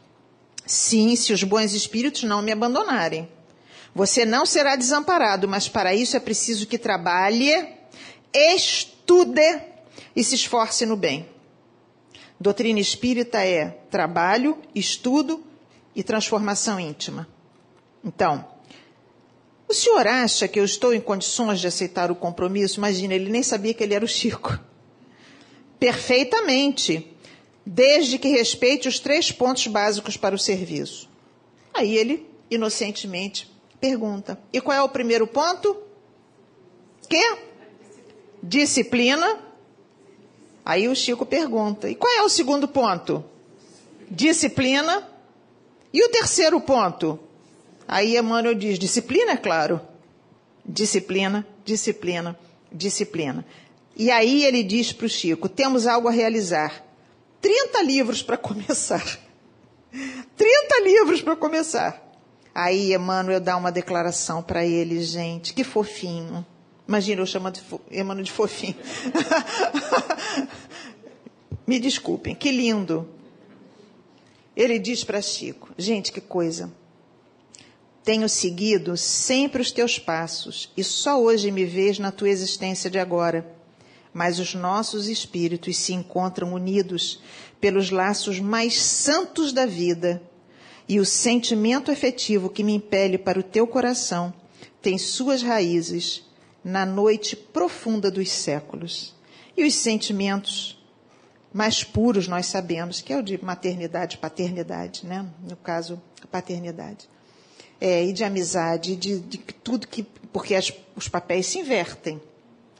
Sim, 0.64 1.14
se 1.14 1.32
os 1.32 1.44
bons 1.44 1.74
espíritos 1.74 2.24
não 2.24 2.40
me 2.40 2.52
abandonarem. 2.52 3.28
Você 3.94 4.24
não 4.24 4.44
será 4.44 4.76
desamparado, 4.76 5.46
mas 5.46 5.68
para 5.68 5.94
isso 5.94 6.16
é 6.16 6.20
preciso 6.20 6.66
que 6.66 6.78
trabalhe, 6.78 7.75
estude 8.32 9.62
e 10.14 10.22
se 10.22 10.34
esforce 10.34 10.84
no 10.86 10.96
bem. 10.96 11.28
Doutrina 12.38 12.80
espírita 12.80 13.44
é 13.44 13.68
trabalho, 13.90 14.58
estudo 14.74 15.42
e 15.94 16.02
transformação 16.02 16.78
íntima. 16.78 17.26
Então, 18.04 18.46
o 19.68 19.74
senhor 19.74 20.06
acha 20.06 20.46
que 20.46 20.60
eu 20.60 20.64
estou 20.64 20.92
em 20.92 21.00
condições 21.00 21.60
de 21.60 21.66
aceitar 21.66 22.10
o 22.10 22.14
compromisso? 22.14 22.78
Imagina, 22.78 23.14
ele 23.14 23.30
nem 23.30 23.42
sabia 23.42 23.72
que 23.72 23.82
ele 23.82 23.94
era 23.94 24.04
o 24.04 24.08
Chico 24.08 24.58
perfeitamente. 25.78 27.12
desde 27.68 28.16
que 28.16 28.28
respeite 28.28 28.86
os 28.86 29.00
três 29.00 29.32
pontos 29.32 29.66
básicos 29.66 30.16
para 30.16 30.32
o 30.32 30.38
serviço. 30.38 31.10
Aí 31.74 31.96
ele, 31.96 32.24
inocentemente, 32.48 33.50
pergunta: 33.80 34.40
e 34.52 34.60
qual 34.60 34.76
é 34.78 34.82
o 34.82 34.88
primeiro 34.88 35.26
ponto? 35.26 35.76
Que? 37.08 37.38
Disciplina. 38.48 39.40
Aí 40.64 40.88
o 40.88 40.94
Chico 40.94 41.26
pergunta: 41.26 41.88
e 41.90 41.94
qual 41.94 42.12
é 42.12 42.22
o 42.22 42.28
segundo 42.28 42.68
ponto? 42.68 43.24
Disciplina. 44.08 45.08
E 45.92 46.04
o 46.04 46.08
terceiro 46.10 46.60
ponto? 46.60 47.18
Aí 47.88 48.16
Emmanuel 48.16 48.54
diz: 48.54 48.78
disciplina, 48.78 49.32
é 49.32 49.36
claro. 49.36 49.80
Disciplina, 50.64 51.46
disciplina, 51.64 52.38
disciplina. 52.70 53.44
E 53.96 54.10
aí 54.10 54.44
ele 54.44 54.62
diz 54.62 54.92
para 54.92 55.06
o 55.06 55.08
Chico: 55.08 55.48
temos 55.48 55.86
algo 55.86 56.08
a 56.08 56.12
realizar. 56.12 56.84
30 57.40 57.82
livros 57.82 58.22
para 58.22 58.36
começar. 58.36 59.04
30 60.36 60.80
livros 60.84 61.20
para 61.20 61.34
começar. 61.34 62.00
Aí 62.54 62.94
Emmanuel 62.94 63.40
dá 63.40 63.56
uma 63.56 63.72
declaração 63.72 64.42
para 64.42 64.64
ele, 64.64 65.02
gente, 65.02 65.52
que 65.52 65.64
fofinho. 65.64 66.46
Imagina 66.86 67.20
eu 67.20 67.26
chamando 67.26 67.58
Emmanuel 67.90 68.24
de 68.24 68.30
fofinho. 68.30 68.76
Me 71.66 71.80
desculpem, 71.80 72.34
que 72.34 72.52
lindo. 72.52 73.08
Ele 74.56 74.78
diz 74.78 75.02
para 75.02 75.20
Chico: 75.20 75.70
gente, 75.76 76.12
que 76.12 76.20
coisa. 76.20 76.72
Tenho 78.04 78.28
seguido 78.28 78.96
sempre 78.96 79.60
os 79.60 79.72
teus 79.72 79.98
passos 79.98 80.70
e 80.76 80.84
só 80.84 81.20
hoje 81.20 81.50
me 81.50 81.64
vês 81.64 81.98
na 81.98 82.12
tua 82.12 82.28
existência 82.28 82.88
de 82.88 83.00
agora. 83.00 83.52
Mas 84.14 84.38
os 84.38 84.54
nossos 84.54 85.08
espíritos 85.08 85.76
se 85.76 85.92
encontram 85.92 86.54
unidos 86.54 87.20
pelos 87.60 87.90
laços 87.90 88.38
mais 88.38 88.80
santos 88.80 89.52
da 89.52 89.66
vida 89.66 90.22
e 90.88 91.00
o 91.00 91.04
sentimento 91.04 91.90
efetivo 91.90 92.48
que 92.48 92.62
me 92.62 92.74
impele 92.74 93.18
para 93.18 93.40
o 93.40 93.42
teu 93.42 93.66
coração 93.66 94.32
tem 94.80 94.96
suas 94.96 95.42
raízes 95.42 96.25
na 96.66 96.84
noite 96.84 97.36
profunda 97.36 98.10
dos 98.10 98.28
séculos. 98.28 99.14
E 99.56 99.64
os 99.64 99.72
sentimentos 99.72 100.76
mais 101.54 101.84
puros 101.84 102.26
nós 102.26 102.46
sabemos 102.46 103.00
que 103.00 103.12
é 103.12 103.16
o 103.16 103.22
de 103.22 103.42
maternidade 103.42 104.18
paternidade, 104.18 105.06
né? 105.06 105.24
No 105.48 105.56
caso, 105.56 106.02
paternidade 106.28 107.08
é, 107.80 108.04
e 108.04 108.12
de 108.12 108.24
amizade, 108.24 108.96
de, 108.96 109.20
de 109.20 109.38
tudo 109.38 109.86
que. 109.86 110.02
Porque 110.32 110.56
as, 110.56 110.72
os 110.96 111.06
papéis 111.08 111.46
se 111.46 111.60
invertem 111.60 112.20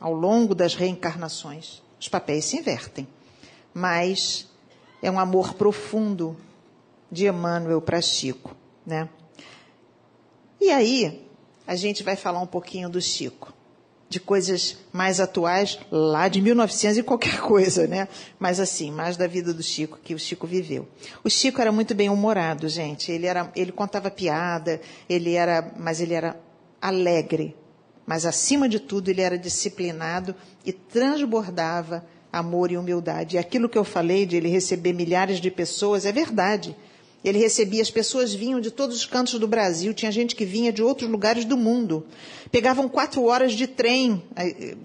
ao 0.00 0.12
longo 0.12 0.52
das 0.52 0.74
reencarnações. 0.74 1.80
Os 2.00 2.08
papéis 2.08 2.44
se 2.44 2.56
invertem. 2.56 3.06
Mas 3.72 4.48
é 5.00 5.08
um 5.08 5.18
amor 5.18 5.54
profundo 5.54 6.36
de 7.10 7.28
Emmanuel 7.28 7.80
para 7.80 8.00
Chico. 8.00 8.56
Né? 8.84 9.08
E 10.60 10.70
aí, 10.70 11.24
a 11.66 11.76
gente 11.76 12.02
vai 12.02 12.16
falar 12.16 12.40
um 12.40 12.46
pouquinho 12.46 12.90
do 12.90 13.00
Chico 13.00 13.54
de 14.08 14.20
coisas 14.20 14.78
mais 14.92 15.18
atuais, 15.18 15.78
lá 15.90 16.28
de 16.28 16.40
1900 16.40 16.98
e 16.98 17.02
qualquer 17.02 17.40
coisa, 17.40 17.86
né? 17.86 18.06
Mas 18.38 18.60
assim, 18.60 18.90
mais 18.90 19.16
da 19.16 19.26
vida 19.26 19.52
do 19.52 19.62
Chico, 19.62 19.98
que 20.02 20.14
o 20.14 20.18
Chico 20.18 20.46
viveu. 20.46 20.88
O 21.24 21.30
Chico 21.30 21.60
era 21.60 21.72
muito 21.72 21.94
bem 21.94 22.08
humorado, 22.08 22.68
gente. 22.68 23.10
Ele 23.10 23.26
era, 23.26 23.50
ele 23.56 23.72
contava 23.72 24.10
piada, 24.10 24.80
ele 25.08 25.34
era, 25.34 25.72
mas 25.76 26.00
ele 26.00 26.14
era 26.14 26.38
alegre. 26.80 27.56
Mas 28.06 28.24
acima 28.24 28.68
de 28.68 28.78
tudo, 28.78 29.08
ele 29.08 29.20
era 29.20 29.36
disciplinado 29.36 30.34
e 30.64 30.72
transbordava 30.72 32.06
amor 32.32 32.70
e 32.70 32.76
humildade. 32.76 33.34
E 33.34 33.38
aquilo 33.38 33.68
que 33.68 33.76
eu 33.78 33.84
falei 33.84 34.24
de 34.24 34.36
ele 34.36 34.48
receber 34.48 34.92
milhares 34.92 35.40
de 35.40 35.50
pessoas 35.50 36.06
é 36.06 36.12
verdade. 36.12 36.76
Ele 37.26 37.40
recebia, 37.40 37.82
as 37.82 37.90
pessoas 37.90 38.32
vinham 38.32 38.60
de 38.60 38.70
todos 38.70 38.94
os 38.94 39.04
cantos 39.04 39.36
do 39.40 39.48
Brasil, 39.48 39.92
tinha 39.92 40.12
gente 40.12 40.36
que 40.36 40.44
vinha 40.44 40.72
de 40.72 40.80
outros 40.80 41.10
lugares 41.10 41.44
do 41.44 41.56
mundo. 41.56 42.06
Pegavam 42.52 42.88
quatro 42.88 43.24
horas 43.24 43.52
de 43.52 43.66
trem, 43.66 44.22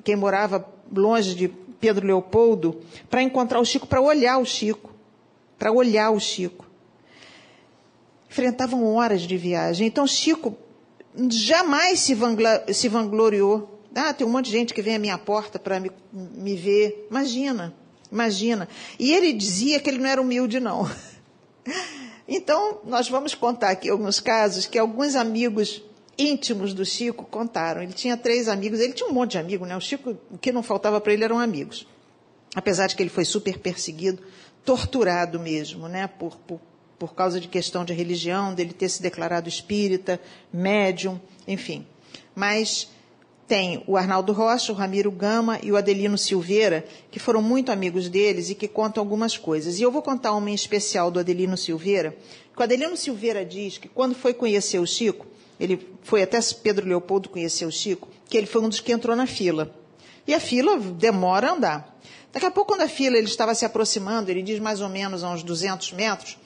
quem 0.04 0.15
morava 0.15 0.67
longe 0.91 1.36
de 1.36 1.49
Pedro 1.80 2.08
Leopoldo, 2.08 2.82
para 3.12 3.21
encontrar 3.21 3.60
o 3.60 3.65
Chico, 3.65 3.86
para 3.86 4.01
olhar 4.01 4.39
o 4.39 4.45
Chico. 4.45 4.89
Para 5.60 5.71
olhar 5.71 6.10
o 6.10 6.19
Chico. 6.19 6.65
Enfrentavam 8.27 8.95
horas 8.95 9.21
de 9.21 9.38
viagem. 9.38 9.86
Então, 9.86 10.08
Chico 10.08 10.58
jamais 11.30 11.99
se, 11.99 12.17
se 12.73 12.88
vangloriou. 12.88 13.80
Ah, 13.93 14.15
tem 14.15 14.25
um 14.25 14.32
monte 14.32 14.45
de 14.45 14.54
gente 14.54 14.73
que 14.73 14.82
vem 14.82 14.95
à 14.95 14.99
minha 14.99 15.17
porta 15.19 15.60
para 15.60 15.80
me, 15.80 15.91
me 16.12 16.56
ver. 16.56 17.06
Imagina, 17.12 17.71
imagina. 18.12 18.67
E 18.97 19.13
ele 19.13 19.32
dizia 19.32 19.80
que 19.80 19.91
ele 19.91 19.99
não 19.99 20.10
era 20.10 20.19
humilde, 20.19 20.60
não. 20.60 20.89
Então, 22.34 22.80
nós 22.86 23.10
vamos 23.10 23.36
contar 23.36 23.72
aqui 23.72 23.89
alguns 23.89 24.22
casos 24.22 24.65
que 24.65 24.80
alguns 24.80 25.17
amigos 25.17 25.84
íntimos 26.17 26.74
do 26.74 26.86
Chico 26.86 27.26
contaram. 27.26 27.84
Ele 27.84 27.91
tinha 27.91 28.15
três 28.15 28.48
amigos, 28.48 28.80
ele 28.80 28.94
tinha 28.94 29.10
um 29.10 29.12
monte 29.12 29.32
de 29.32 29.38
amigos, 29.38 29.67
né? 29.67 29.76
O 29.76 29.82
Chico, 29.82 30.17
o 30.32 30.38
que 30.38 30.50
não 30.50 30.63
faltava 30.63 31.02
para 31.02 31.12
ele 31.12 31.26
eram 31.26 31.38
amigos. 31.38 31.86
Apesar 32.56 32.88
de 32.88 32.96
que 32.96 33.04
ele 33.04 33.10
foi 33.10 33.26
super 33.26 33.60
perseguido, 33.60 34.24
torturado 34.63 35.41
mesmo, 35.41 35.89
né? 35.89 36.08
Por, 36.08 36.38
por, 36.38 36.62
por 36.98 37.13
causa 37.13 37.38
de 37.38 37.50
questão 37.50 37.84
de 37.84 37.91
religião, 37.91 38.54
dele 38.54 38.72
ter 38.72 38.88
se 38.88 39.02
declarado 39.02 39.50
espírita, 39.50 40.17
médium, 40.54 41.20
enfim. 41.46 41.86
Mas 42.34 42.88
tem 43.52 43.84
o 43.86 43.98
Arnaldo 43.98 44.32
Rocha, 44.32 44.72
o 44.72 44.76
Ramiro 44.76 45.12
Gama 45.12 45.60
e 45.62 45.74
o 45.74 45.76
Adelino 45.76 46.18
Silveira, 46.18 46.86
que 47.12 47.20
foram 47.20 47.42
muito 47.42 47.70
amigos 47.70 48.08
deles 48.08 48.50
e 48.50 48.56
que 48.56 48.66
contam 48.66 49.04
algumas 49.04 49.36
coisas. 49.38 49.78
E 49.78 49.84
eu 49.84 49.92
vou 49.92 50.02
contar 50.02 50.34
uma 50.34 50.50
em 50.50 50.54
especial 50.54 51.12
do 51.12 51.20
Adelino 51.20 51.58
Silveira, 51.58 52.16
que 52.56 52.62
o 52.62 52.64
Adelino 52.64 52.96
Silveira 52.96 53.44
diz 53.44 53.78
que 53.78 53.90
quando 53.90 54.16
foi 54.16 54.34
conhecer 54.34 54.80
o 54.80 54.88
Chico, 54.88 55.28
ele 55.60 55.86
foi 56.02 56.24
até 56.24 56.40
Pedro 56.64 56.88
Leopoldo 56.88 57.28
conhecer 57.28 57.66
o 57.66 57.72
Chico, 57.74 58.08
que 58.30 58.38
ele 58.38 58.48
foi 58.48 58.62
um 58.62 58.70
dos 58.70 58.80
que 58.80 58.94
entrou 58.94 59.18
na 59.18 59.28
fila. 59.28 59.76
E 60.26 60.34
a 60.34 60.40
fila 60.40 60.80
demora 60.80 61.50
a 61.50 61.54
andar. 61.54 62.00
Daqui 62.32 62.46
a 62.46 62.52
pouco, 62.52 62.72
quando 62.72 62.84
a 62.84 62.88
fila 62.88 63.18
ele 63.18 63.28
estava 63.28 63.54
se 63.54 63.66
aproximando, 63.66 64.32
ele 64.32 64.44
diz 64.44 64.60
mais 64.60 64.80
ou 64.80 64.88
menos 64.88 65.26
a 65.26 65.30
uns 65.30 65.44
200 65.44 65.92
metros, 65.92 66.38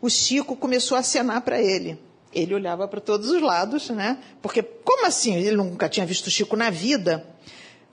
o 0.00 0.08
Chico 0.08 0.56
começou 0.56 0.96
a 0.96 1.00
acenar 1.00 1.42
para 1.42 1.60
ele. 1.60 1.98
Ele 2.34 2.54
olhava 2.54 2.88
para 2.88 3.00
todos 3.00 3.30
os 3.30 3.40
lados, 3.40 3.88
né? 3.90 4.18
Porque, 4.42 4.62
como 4.62 5.06
assim? 5.06 5.34
Ele 5.34 5.56
nunca 5.56 5.88
tinha 5.88 6.04
visto 6.04 6.26
o 6.26 6.30
Chico 6.30 6.56
na 6.56 6.70
vida. 6.70 7.26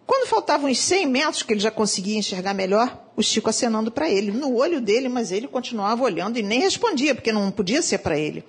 Quando 0.06 0.28
faltavam 0.28 0.70
uns 0.70 0.80
100 0.80 1.08
metros, 1.08 1.44
que 1.44 1.54
ele 1.54 1.60
já 1.60 1.72
conseguia 1.72 2.18
enxergar 2.18 2.54
melhor, 2.54 3.06
o 3.16 3.22
Chico 3.22 3.50
acenando 3.50 3.92
para 3.92 4.10
ele, 4.10 4.32
no 4.32 4.56
olho 4.56 4.82
dele, 4.82 5.08
mas 5.08 5.32
ele 5.32 5.48
continuava 5.48 6.04
olhando 6.04 6.38
e 6.38 6.42
nem 6.42 6.60
respondia, 6.60 7.16
porque 7.16 7.32
não 7.32 7.52
podia 7.52 7.82
ser 7.82 8.00
para 8.00 8.18
ele. 8.18 8.44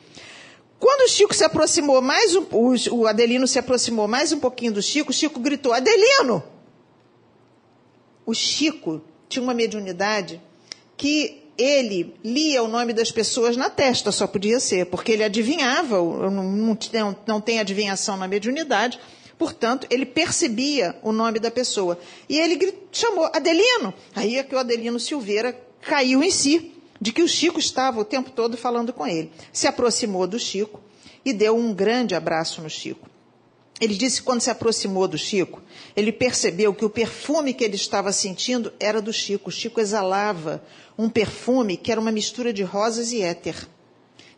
Quando 0.79 1.03
o 1.03 1.09
Chico 1.09 1.33
se 1.33 1.45
aproximou 1.45 2.03
mais 2.03 2.35
um, 2.35 2.45
o 2.91 3.07
Adelino 3.07 3.47
se 3.47 3.59
aproximou 3.59 4.09
mais 4.09 4.33
um 4.33 4.41
pouquinho 4.41 4.73
do 4.73 4.83
Chico, 4.83 5.11
o 5.11 5.15
Chico 5.15 5.39
gritou: 5.39 5.73
Adelino! 5.73 6.43
O 8.27 8.35
Chico 8.35 9.01
tinha 9.29 9.43
uma 9.43 9.55
mediunidade 9.55 10.41
que 10.97 11.42
ele 11.57 12.15
lia 12.25 12.63
o 12.63 12.69
nome 12.69 12.93
das 12.93 13.11
pessoas 13.11 13.57
na 13.57 13.69
testa, 13.69 14.11
só 14.11 14.27
podia 14.27 14.59
ser, 14.59 14.87
porque 14.87 15.13
ele 15.13 15.25
adivinhava, 15.25 15.97
não, 16.31 16.77
não, 17.27 17.41
tem 17.41 17.61
adivinhação 17.61 18.17
na 18.17 18.27
mediunidade, 18.27 18.99
portanto, 19.39 19.87
ele 19.91 20.07
percebia 20.07 20.97
o 21.03 21.13
nome 21.13 21.39
da 21.39 21.51
pessoa. 21.51 21.99
E 22.29 22.39
ele 22.39 22.75
chamou 22.91 23.25
Adelino. 23.27 23.93
Aí 24.15 24.39
é 24.39 24.43
que 24.43 24.55
o 24.55 24.59
Adelino 24.59 24.99
Silveira 24.99 25.59
caiu 25.81 26.23
em 26.23 26.31
si, 26.31 26.73
de 27.01 27.13
que 27.13 27.23
o 27.23 27.29
Chico 27.29 27.59
estava 27.59 28.01
o 28.01 28.05
tempo 28.05 28.31
todo 28.31 28.57
falando 28.57 28.93
com 28.93 29.07
ele. 29.07 29.33
Se 29.53 29.67
aproximou 29.67 30.27
do 30.27 30.39
Chico 30.39 30.81
e 31.25 31.33
deu 31.33 31.57
um 31.57 31.75
grande 31.75 32.15
abraço 32.15 32.63
no 32.63 32.71
Chico. 32.71 33.12
Ele 33.83 33.97
disse 33.97 34.21
que 34.21 34.27
quando 34.27 34.41
se 34.41 34.49
aproximou 34.49 35.09
do 35.09 35.19
Chico, 35.19 35.61
ele 35.97 36.13
percebeu 36.13 36.73
que 36.73 36.85
o 36.85 36.89
perfume 36.89 37.53
que 37.53 37.65
ele 37.65 37.75
estava 37.75 38.13
sentindo 38.13 38.73
era 38.79 39.03
do 39.03 39.13
Chico. 39.13 39.49
O 39.49 39.53
Chico 39.53 39.81
exalava 39.81 40.63
um 40.97 41.11
perfume 41.11 41.77
que 41.77 41.91
era 41.91 42.01
uma 42.01 42.13
mistura 42.13 42.53
de 42.53 42.63
rosas 42.63 43.11
e 43.11 43.23
éter. 43.23 43.69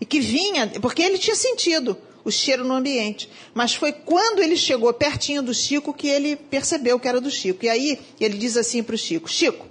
E 0.01 0.07
que 0.07 0.19
vinha, 0.19 0.73
porque 0.81 1.03
ele 1.03 1.19
tinha 1.19 1.37
sentido 1.37 1.95
o 2.25 2.31
cheiro 2.31 2.65
no 2.65 2.73
ambiente. 2.73 3.29
Mas 3.53 3.75
foi 3.75 3.93
quando 3.93 4.41
ele 4.41 4.57
chegou 4.57 4.91
pertinho 4.95 5.43
do 5.43 5.53
Chico 5.53 5.93
que 5.93 6.09
ele 6.09 6.37
percebeu 6.37 6.99
que 6.99 7.07
era 7.07 7.21
do 7.21 7.31
Chico. 7.31 7.67
E 7.67 7.69
aí 7.69 8.01
ele 8.19 8.39
diz 8.39 8.57
assim 8.57 8.83
para 8.83 8.95
o 8.95 8.99
Chico: 8.99 9.31
Chico, 9.31 9.67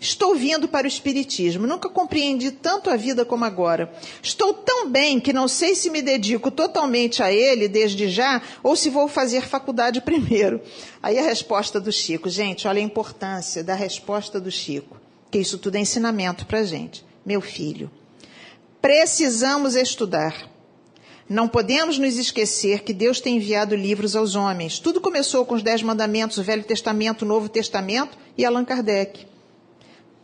Estou 0.00 0.34
vindo 0.34 0.68
para 0.68 0.84
o 0.84 0.88
Espiritismo. 0.88 1.66
Nunca 1.66 1.88
compreendi 1.88 2.52
tanto 2.52 2.88
a 2.88 2.96
vida 2.96 3.24
como 3.24 3.44
agora. 3.44 3.92
Estou 4.22 4.54
tão 4.54 4.88
bem 4.88 5.18
que 5.18 5.32
não 5.32 5.48
sei 5.48 5.74
se 5.74 5.90
me 5.90 6.00
dedico 6.00 6.50
totalmente 6.50 7.22
a 7.22 7.32
ele 7.32 7.66
desde 7.66 8.08
já 8.08 8.40
ou 8.62 8.76
se 8.76 8.90
vou 8.90 9.08
fazer 9.08 9.46
faculdade 9.46 10.00
primeiro. 10.02 10.60
Aí 11.02 11.18
a 11.18 11.22
resposta 11.22 11.80
do 11.80 11.90
Chico. 11.90 12.28
Gente, 12.28 12.68
olha 12.68 12.78
a 12.78 12.84
importância 12.84 13.64
da 13.64 13.74
resposta 13.74 14.40
do 14.40 14.50
Chico. 14.50 15.00
Que 15.30 15.38
isso 15.38 15.58
tudo 15.58 15.76
é 15.76 15.80
ensinamento 15.80 16.46
para 16.46 16.60
a 16.60 16.64
gente. 16.64 17.04
Meu 17.26 17.40
filho, 17.40 17.90
precisamos 18.80 19.74
estudar. 19.74 20.48
Não 21.28 21.46
podemos 21.46 21.98
nos 21.98 22.16
esquecer 22.16 22.82
que 22.82 22.94
Deus 22.94 23.20
tem 23.20 23.36
enviado 23.36 23.76
livros 23.76 24.16
aos 24.16 24.34
homens. 24.34 24.78
Tudo 24.78 24.98
começou 24.98 25.44
com 25.44 25.54
os 25.54 25.62
Dez 25.62 25.82
Mandamentos, 25.82 26.38
o 26.38 26.42
Velho 26.42 26.64
Testamento, 26.64 27.22
o 27.22 27.28
Novo 27.28 27.50
Testamento 27.50 28.16
e 28.36 28.46
Allan 28.46 28.64
Kardec. 28.64 29.26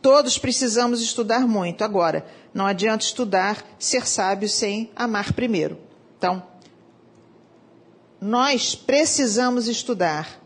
Todos 0.01 0.37
precisamos 0.37 1.01
estudar 1.01 1.47
muito. 1.47 1.83
Agora, 1.83 2.25
não 2.53 2.65
adianta 2.65 3.03
estudar, 3.03 3.65
ser 3.79 4.07
sábio 4.07 4.47
sem 4.47 4.91
amar 4.95 5.33
primeiro. 5.33 5.77
Então, 6.17 6.43
nós 8.21 8.75
precisamos 8.75 9.67
estudar. 9.67 10.41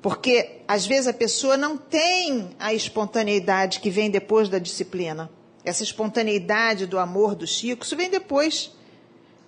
Porque 0.00 0.60
às 0.68 0.86
vezes 0.86 1.08
a 1.08 1.12
pessoa 1.12 1.56
não 1.56 1.76
tem 1.76 2.50
a 2.58 2.72
espontaneidade 2.72 3.80
que 3.80 3.90
vem 3.90 4.10
depois 4.10 4.48
da 4.48 4.58
disciplina. 4.58 5.28
Essa 5.64 5.82
espontaneidade 5.82 6.86
do 6.86 6.98
amor 6.98 7.34
do 7.34 7.44
Chico, 7.46 7.84
isso 7.84 7.96
vem 7.96 8.08
depois 8.08 8.75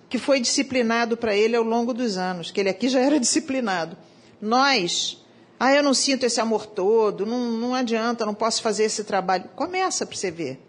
que 0.09 0.17
foi 0.17 0.39
disciplinado 0.39 1.15
para 1.15 1.35
ele 1.35 1.55
ao 1.55 1.63
longo 1.63 1.93
dos 1.93 2.17
anos, 2.17 2.49
que 2.51 2.59
ele 2.59 2.69
aqui 2.69 2.89
já 2.89 2.99
era 2.99 3.19
disciplinado. 3.21 3.95
Nós, 4.41 5.23
ah, 5.59 5.73
eu 5.73 5.83
não 5.83 5.93
sinto 5.93 6.25
esse 6.25 6.41
amor 6.41 6.65
todo, 6.65 7.25
não, 7.25 7.51
não 7.51 7.75
adianta, 7.75 8.25
não 8.25 8.33
posso 8.33 8.61
fazer 8.61 8.85
esse 8.85 9.03
trabalho. 9.03 9.49
Começa 9.55 10.05
para 10.05 10.17
você 10.17 10.31
ver 10.31 10.59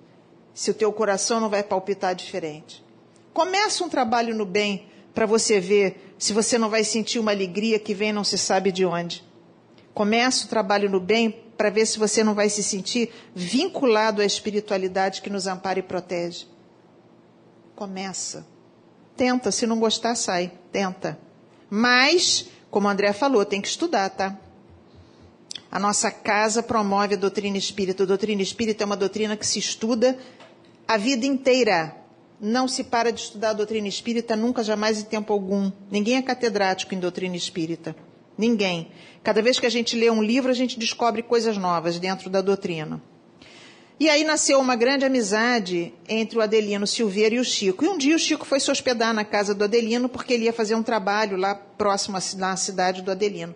se 0.52 0.70
o 0.70 0.74
teu 0.74 0.92
coração 0.92 1.40
não 1.40 1.48
vai 1.48 1.62
palpitar 1.62 2.14
diferente. 2.14 2.84
Começa 3.32 3.82
um 3.82 3.88
trabalho 3.88 4.34
no 4.34 4.44
bem 4.44 4.86
para 5.14 5.24
você 5.24 5.58
ver 5.58 6.14
se 6.18 6.32
você 6.32 6.58
não 6.58 6.68
vai 6.68 6.84
sentir 6.84 7.18
uma 7.18 7.30
alegria 7.30 7.78
que 7.78 7.94
vem 7.94 8.12
não 8.12 8.24
se 8.24 8.36
sabe 8.36 8.70
de 8.70 8.84
onde. 8.84 9.24
Começa 9.94 10.44
o 10.44 10.48
trabalho 10.48 10.90
no 10.90 11.00
bem 11.00 11.30
para 11.56 11.70
ver 11.70 11.86
se 11.86 11.98
você 11.98 12.22
não 12.22 12.34
vai 12.34 12.48
se 12.48 12.62
sentir 12.62 13.10
vinculado 13.34 14.20
à 14.20 14.24
espiritualidade 14.24 15.22
que 15.22 15.30
nos 15.30 15.46
ampara 15.46 15.78
e 15.78 15.82
protege. 15.82 16.46
Começa. 17.74 18.46
Tenta, 19.20 19.52
se 19.52 19.66
não 19.66 19.78
gostar, 19.78 20.14
sai. 20.14 20.50
Tenta. 20.72 21.18
Mas, 21.68 22.46
como 22.70 22.88
o 22.88 22.90
André 22.90 23.12
falou, 23.12 23.44
tem 23.44 23.60
que 23.60 23.68
estudar, 23.68 24.08
tá? 24.08 24.34
A 25.70 25.78
nossa 25.78 26.10
casa 26.10 26.62
promove 26.62 27.16
a 27.16 27.18
doutrina 27.18 27.58
espírita. 27.58 28.04
A 28.04 28.06
doutrina 28.06 28.40
espírita 28.40 28.82
é 28.82 28.86
uma 28.86 28.96
doutrina 28.96 29.36
que 29.36 29.46
se 29.46 29.58
estuda 29.58 30.18
a 30.88 30.96
vida 30.96 31.26
inteira. 31.26 31.94
Não 32.40 32.66
se 32.66 32.82
para 32.82 33.12
de 33.12 33.20
estudar 33.20 33.50
a 33.50 33.52
doutrina 33.52 33.86
espírita 33.88 34.34
nunca, 34.34 34.64
jamais 34.64 35.00
em 35.00 35.04
tempo 35.04 35.34
algum. 35.34 35.70
Ninguém 35.90 36.16
é 36.16 36.22
catedrático 36.22 36.94
em 36.94 36.98
doutrina 36.98 37.36
espírita. 37.36 37.94
Ninguém. 38.38 38.90
Cada 39.22 39.42
vez 39.42 39.60
que 39.60 39.66
a 39.66 39.70
gente 39.70 39.96
lê 39.96 40.10
um 40.10 40.22
livro, 40.22 40.50
a 40.50 40.54
gente 40.54 40.78
descobre 40.78 41.22
coisas 41.22 41.58
novas 41.58 41.98
dentro 41.98 42.30
da 42.30 42.40
doutrina. 42.40 43.02
E 44.00 44.08
aí 44.08 44.24
nasceu 44.24 44.58
uma 44.58 44.74
grande 44.76 45.04
amizade 45.04 45.92
entre 46.08 46.38
o 46.38 46.40
Adelino 46.40 46.86
Silveira 46.86 47.34
e 47.34 47.38
o 47.38 47.44
Chico. 47.44 47.84
E 47.84 47.88
um 47.88 47.98
dia 47.98 48.16
o 48.16 48.18
Chico 48.18 48.46
foi 48.46 48.58
se 48.58 48.70
hospedar 48.70 49.12
na 49.12 49.26
casa 49.26 49.54
do 49.54 49.62
Adelino 49.62 50.08
porque 50.08 50.32
ele 50.32 50.46
ia 50.46 50.54
fazer 50.54 50.74
um 50.74 50.82
trabalho 50.82 51.36
lá 51.36 51.54
próximo 51.54 52.16
na 52.38 52.56
cidade 52.56 53.02
do 53.02 53.10
Adelino. 53.10 53.54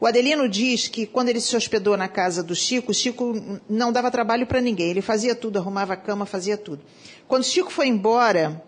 O 0.00 0.04
Adelino 0.04 0.48
diz 0.48 0.88
que 0.88 1.06
quando 1.06 1.28
ele 1.28 1.40
se 1.40 1.54
hospedou 1.54 1.96
na 1.96 2.08
casa 2.08 2.42
do 2.42 2.56
Chico, 2.56 2.90
o 2.90 2.94
Chico 2.94 3.60
não 3.70 3.92
dava 3.92 4.10
trabalho 4.10 4.48
para 4.48 4.60
ninguém. 4.60 4.90
Ele 4.90 5.00
fazia 5.00 5.32
tudo, 5.32 5.60
arrumava 5.60 5.92
a 5.92 5.96
cama, 5.96 6.26
fazia 6.26 6.56
tudo. 6.56 6.82
Quando 7.28 7.42
o 7.42 7.46
Chico 7.46 7.70
foi 7.70 7.86
embora, 7.86 8.60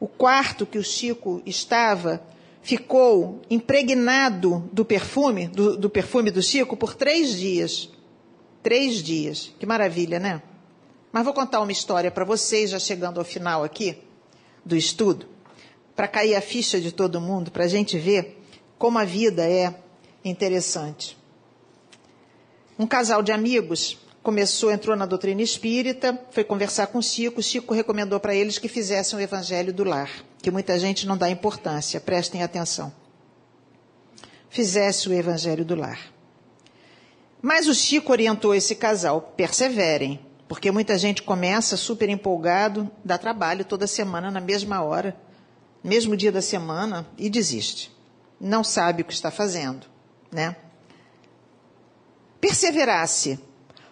o 0.00 0.08
quarto 0.08 0.66
que 0.66 0.78
o 0.78 0.82
Chico 0.82 1.40
estava 1.46 2.20
ficou 2.60 3.40
impregnado 3.48 4.68
do 4.72 4.84
perfume, 4.84 5.46
do, 5.46 5.76
do 5.76 5.88
perfume 5.88 6.32
do 6.32 6.42
Chico, 6.42 6.76
por 6.76 6.96
três 6.96 7.36
dias. 7.36 7.88
Três 8.64 9.00
dias. 9.00 9.54
Que 9.60 9.64
maravilha, 9.64 10.18
né? 10.18 10.42
Mas 11.16 11.24
vou 11.24 11.32
contar 11.32 11.62
uma 11.62 11.72
história 11.72 12.10
para 12.10 12.26
vocês, 12.26 12.68
já 12.68 12.78
chegando 12.78 13.18
ao 13.18 13.24
final 13.24 13.64
aqui 13.64 13.96
do 14.62 14.76
estudo, 14.76 15.26
para 15.94 16.06
cair 16.06 16.34
a 16.34 16.42
ficha 16.42 16.78
de 16.78 16.92
todo 16.92 17.22
mundo, 17.22 17.50
para 17.50 17.64
a 17.64 17.68
gente 17.68 17.98
ver 17.98 18.38
como 18.76 18.98
a 18.98 19.04
vida 19.06 19.48
é 19.48 19.74
interessante. 20.22 21.16
Um 22.78 22.86
casal 22.86 23.22
de 23.22 23.32
amigos 23.32 23.96
começou, 24.22 24.70
entrou 24.70 24.94
na 24.94 25.06
doutrina 25.06 25.40
espírita, 25.40 26.22
foi 26.32 26.44
conversar 26.44 26.88
com 26.88 27.00
Chico. 27.00 27.42
Chico 27.42 27.72
recomendou 27.72 28.20
para 28.20 28.34
eles 28.34 28.58
que 28.58 28.68
fizessem 28.68 29.18
o 29.18 29.22
evangelho 29.22 29.72
do 29.72 29.84
lar, 29.84 30.10
que 30.42 30.50
muita 30.50 30.78
gente 30.78 31.06
não 31.06 31.16
dá 31.16 31.30
importância, 31.30 31.98
prestem 31.98 32.42
atenção. 32.42 32.92
Fizesse 34.50 35.08
o 35.08 35.14
evangelho 35.14 35.64
do 35.64 35.76
lar. 35.76 36.12
Mas 37.40 37.66
o 37.68 37.74
Chico 37.74 38.12
orientou 38.12 38.54
esse 38.54 38.74
casal: 38.74 39.32
perseverem, 39.34 40.25
porque 40.48 40.70
muita 40.70 40.96
gente 40.96 41.22
começa 41.22 41.76
super 41.76 42.08
empolgado, 42.08 42.90
dá 43.04 43.18
trabalho 43.18 43.64
toda 43.64 43.86
semana 43.86 44.30
na 44.30 44.40
mesma 44.40 44.82
hora, 44.82 45.16
mesmo 45.82 46.16
dia 46.16 46.30
da 46.30 46.42
semana 46.42 47.06
e 47.18 47.28
desiste. 47.28 47.92
Não 48.40 48.62
sabe 48.62 49.02
o 49.02 49.04
que 49.04 49.12
está 49.12 49.30
fazendo, 49.30 49.86
né? 50.30 50.56
Perseverasse, 52.40 53.40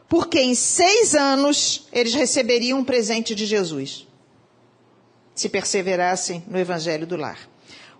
porque 0.08 0.38
em 0.38 0.54
seis 0.54 1.14
anos 1.14 1.88
eles 1.92 2.14
receberiam 2.14 2.78
um 2.78 2.84
presente 2.84 3.34
de 3.34 3.46
Jesus, 3.46 4.06
se 5.34 5.48
perseverassem 5.48 6.44
no 6.46 6.58
Evangelho 6.58 7.06
do 7.06 7.16
Lar. 7.16 7.48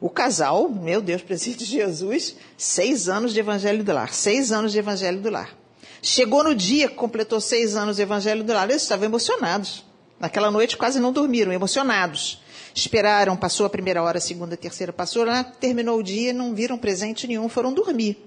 O 0.00 0.10
casal, 0.10 0.68
meu 0.68 1.00
Deus, 1.00 1.22
presente 1.24 1.58
de 1.58 1.64
Jesus, 1.64 2.36
seis 2.56 3.08
anos 3.08 3.32
de 3.32 3.40
Evangelho 3.40 3.82
do 3.82 3.92
Lar, 3.92 4.12
seis 4.12 4.52
anos 4.52 4.70
de 4.70 4.78
Evangelho 4.78 5.20
do 5.20 5.30
Lar. 5.30 5.63
Chegou 6.04 6.44
no 6.44 6.54
dia 6.54 6.86
que 6.86 6.96
completou 6.96 7.40
seis 7.40 7.74
anos 7.76 7.96
do 7.96 8.02
Evangelho 8.02 8.44
do 8.44 8.52
Lar, 8.52 8.68
eles 8.68 8.82
estavam 8.82 9.06
emocionados. 9.06 9.86
Naquela 10.20 10.50
noite 10.50 10.76
quase 10.76 11.00
não 11.00 11.10
dormiram, 11.10 11.50
emocionados. 11.50 12.42
Esperaram, 12.74 13.34
passou 13.34 13.64
a 13.64 13.70
primeira 13.70 14.02
hora, 14.02 14.18
a 14.18 14.20
segunda, 14.20 14.52
a 14.54 14.58
terceira, 14.58 14.92
passou 14.92 15.24
lá, 15.24 15.42
terminou 15.42 15.98
o 15.98 16.02
dia, 16.02 16.34
não 16.34 16.54
viram 16.54 16.76
presente 16.76 17.26
nenhum, 17.26 17.48
foram 17.48 17.72
dormir. 17.72 18.22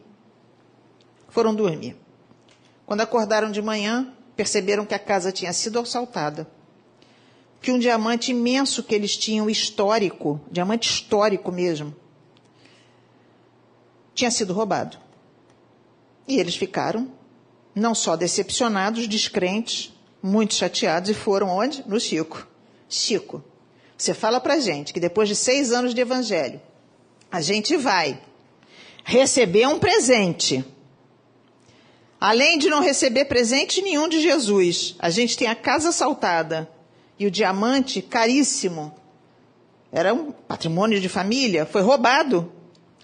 Foram 1.29 1.53
dormir. 1.53 1.95
Quando 2.83 3.01
acordaram 3.01 3.51
de 3.51 3.61
manhã, 3.61 4.11
perceberam 4.35 4.83
que 4.83 4.95
a 4.95 4.99
casa 4.99 5.31
tinha 5.31 5.53
sido 5.53 5.77
assaltada. 5.77 6.49
Que 7.61 7.71
um 7.71 7.77
diamante 7.77 8.31
imenso 8.31 8.81
que 8.81 8.95
eles 8.95 9.15
tinham, 9.15 9.47
histórico, 9.47 10.41
diamante 10.51 10.89
histórico 10.89 11.51
mesmo, 11.51 11.95
tinha 14.15 14.31
sido 14.31 14.51
roubado. 14.51 14.97
E 16.27 16.39
eles 16.39 16.55
ficaram 16.55 17.15
não 17.77 17.93
só 17.93 18.15
decepcionados, 18.15 19.07
descrentes, 19.07 19.93
muito 20.21 20.53
chateados, 20.53 21.09
e 21.09 21.13
foram 21.13 21.49
onde? 21.49 21.83
No 21.87 21.99
Chico. 21.99 22.47
Chico, 22.89 23.43
você 23.97 24.13
fala 24.13 24.39
pra 24.39 24.59
gente 24.59 24.93
que 24.93 24.99
depois 24.99 25.29
de 25.29 25.35
seis 25.35 25.71
anos 25.71 25.93
de 25.93 26.01
evangelho, 26.01 26.61
a 27.31 27.41
gente 27.41 27.75
vai 27.77 28.19
receber 29.03 29.67
um 29.67 29.79
presente. 29.79 30.65
Além 32.19 32.57
de 32.57 32.69
não 32.69 32.81
receber 32.81 33.25
presente 33.25 33.81
nenhum 33.81 34.07
de 34.07 34.21
Jesus, 34.21 34.95
a 34.97 35.09
gente 35.09 35.37
tem 35.37 35.47
a 35.47 35.55
casa 35.55 35.89
assaltada 35.89 36.69
e 37.19 37.27
o 37.27 37.31
diamante 37.31 38.01
caríssimo. 38.01 38.93
Era 39.91 40.13
um 40.13 40.31
patrimônio 40.31 40.99
de 40.99 41.07
família, 41.07 41.65
foi 41.65 41.81
roubado. 41.81 42.51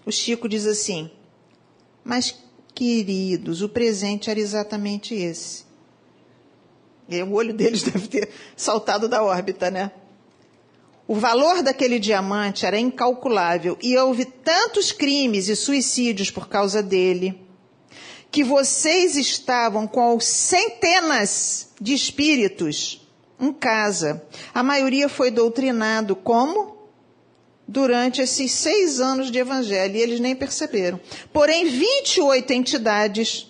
O 0.06 0.12
Chico 0.12 0.50
diz 0.50 0.66
assim: 0.66 1.12
Mas 2.04 2.43
Queridos, 2.74 3.62
o 3.62 3.70
presente 3.70 4.30
era 4.30 4.40
exatamente 4.40 5.14
esse. 5.14 5.64
E 7.08 7.22
o 7.22 7.34
olho 7.34 7.54
deles 7.54 7.84
deve 7.84 8.08
ter 8.08 8.30
saltado 8.56 9.08
da 9.08 9.24
órbita, 9.24 9.70
né? 9.70 9.92
O 11.08 11.16
valor 11.16 11.62
daquele 11.62 12.00
diamante 12.00 12.66
era 12.66 12.80
incalculável 12.80 13.78
e 13.82 13.98
houve 13.98 14.26
tantos 14.26 14.92
crimes 14.92 15.50
e 15.50 15.56
suicídios 15.56 16.32
por 16.32 16.48
causa 16.48 16.82
dele 16.82 17.40
que 18.32 18.44
vocês 18.44 19.16
estavam 19.16 19.86
com 19.86 20.20
centenas 20.20 21.70
de 21.80 21.94
espíritos 21.94 23.08
em 23.40 23.54
casa. 23.54 24.26
A 24.54 24.64
maioria 24.64 25.08
foi 25.08 25.30
doutrinado 25.30 26.16
como 26.16 26.83
durante 27.68 28.22
esses 28.22 28.52
seis 28.52 29.00
anos 29.00 29.32
de 29.32 29.40
evangelho, 29.40 29.96
e 29.96 30.02
eles 30.02 30.20
nem 30.20 30.36
perceberam. 30.36 31.00
Porém, 31.32 31.66
28 31.66 32.52
entidades 32.52 33.48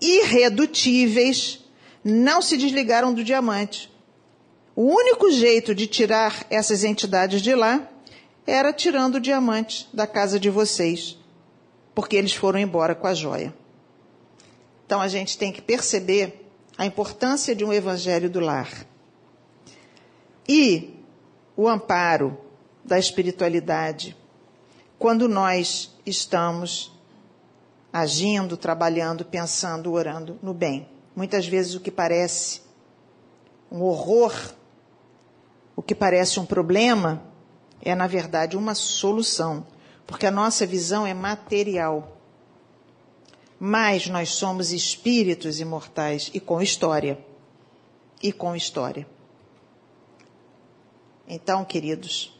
irredutíveis 0.00 1.64
não 2.02 2.40
se 2.42 2.56
desligaram 2.56 3.12
do 3.12 3.22
diamante. 3.22 3.90
O 4.74 4.82
único 4.82 5.30
jeito 5.30 5.74
de 5.74 5.86
tirar 5.86 6.46
essas 6.50 6.84
entidades 6.84 7.42
de 7.42 7.54
lá 7.54 7.88
era 8.46 8.72
tirando 8.72 9.16
o 9.16 9.20
diamante 9.20 9.88
da 9.92 10.06
casa 10.06 10.40
de 10.40 10.48
vocês, 10.48 11.18
porque 11.94 12.16
eles 12.16 12.34
foram 12.34 12.58
embora 12.58 12.94
com 12.94 13.06
a 13.06 13.14
joia. 13.14 13.54
Então 14.86 15.00
a 15.00 15.08
gente 15.08 15.38
tem 15.38 15.52
que 15.52 15.62
perceber 15.62 16.46
a 16.76 16.86
importância 16.86 17.54
de 17.54 17.64
um 17.64 17.72
evangelho 17.72 18.30
do 18.30 18.40
lar. 18.40 18.86
E 20.48 20.94
o 21.56 21.68
amparo 21.68 22.38
da 22.84 22.98
espiritualidade 22.98 24.16
quando 25.00 25.26
nós 25.26 25.96
estamos 26.04 26.92
agindo, 27.90 28.54
trabalhando, 28.54 29.24
pensando, 29.24 29.90
orando 29.92 30.38
no 30.42 30.52
bem. 30.52 30.86
Muitas 31.16 31.46
vezes 31.46 31.74
o 31.74 31.80
que 31.80 31.90
parece 31.90 32.60
um 33.72 33.82
horror, 33.82 34.34
o 35.74 35.82
que 35.82 35.94
parece 35.94 36.38
um 36.38 36.44
problema, 36.44 37.22
é 37.80 37.94
na 37.94 38.06
verdade 38.06 38.58
uma 38.58 38.74
solução. 38.74 39.66
porque 40.06 40.26
a 40.26 40.30
nossa 40.30 40.66
visão 40.66 41.06
é 41.06 41.14
material. 41.14 42.16
Mas 43.58 44.08
nós 44.08 44.30
somos 44.30 44.72
espíritos 44.72 45.60
imortais 45.60 46.30
e 46.34 46.40
com 46.40 46.60
história. 46.60 47.16
E 48.20 48.32
com 48.32 48.56
história. 48.56 49.06
Então, 51.28 51.64
queridos, 51.64 52.39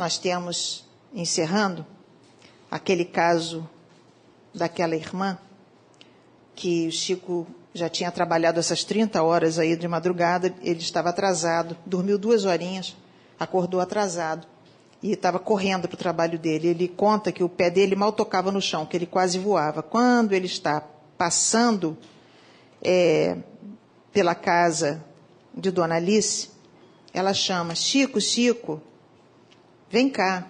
nós 0.00 0.16
temos, 0.16 0.82
encerrando, 1.12 1.84
aquele 2.70 3.04
caso 3.04 3.68
daquela 4.54 4.96
irmã 4.96 5.38
que 6.56 6.88
o 6.88 6.90
Chico 6.90 7.46
já 7.74 7.86
tinha 7.86 8.10
trabalhado 8.10 8.58
essas 8.58 8.82
30 8.82 9.22
horas 9.22 9.58
aí 9.58 9.76
de 9.76 9.86
madrugada, 9.86 10.54
ele 10.62 10.80
estava 10.80 11.10
atrasado, 11.10 11.76
dormiu 11.84 12.18
duas 12.18 12.46
horinhas, 12.46 12.96
acordou 13.38 13.78
atrasado 13.78 14.46
e 15.02 15.12
estava 15.12 15.38
correndo 15.38 15.86
para 15.86 15.96
o 15.96 15.98
trabalho 15.98 16.38
dele. 16.38 16.68
Ele 16.68 16.88
conta 16.88 17.30
que 17.30 17.44
o 17.44 17.48
pé 17.48 17.68
dele 17.68 17.94
mal 17.94 18.10
tocava 18.10 18.50
no 18.50 18.62
chão, 18.62 18.86
que 18.86 18.96
ele 18.96 19.06
quase 19.06 19.38
voava. 19.38 19.82
Quando 19.82 20.32
ele 20.32 20.46
está 20.46 20.82
passando 21.18 21.96
é, 22.82 23.36
pela 24.14 24.34
casa 24.34 25.04
de 25.54 25.70
Dona 25.70 25.96
Alice, 25.96 26.48
ela 27.12 27.34
chama: 27.34 27.74
Chico, 27.74 28.18
Chico, 28.18 28.82
vem 29.90 30.08
cá. 30.08 30.46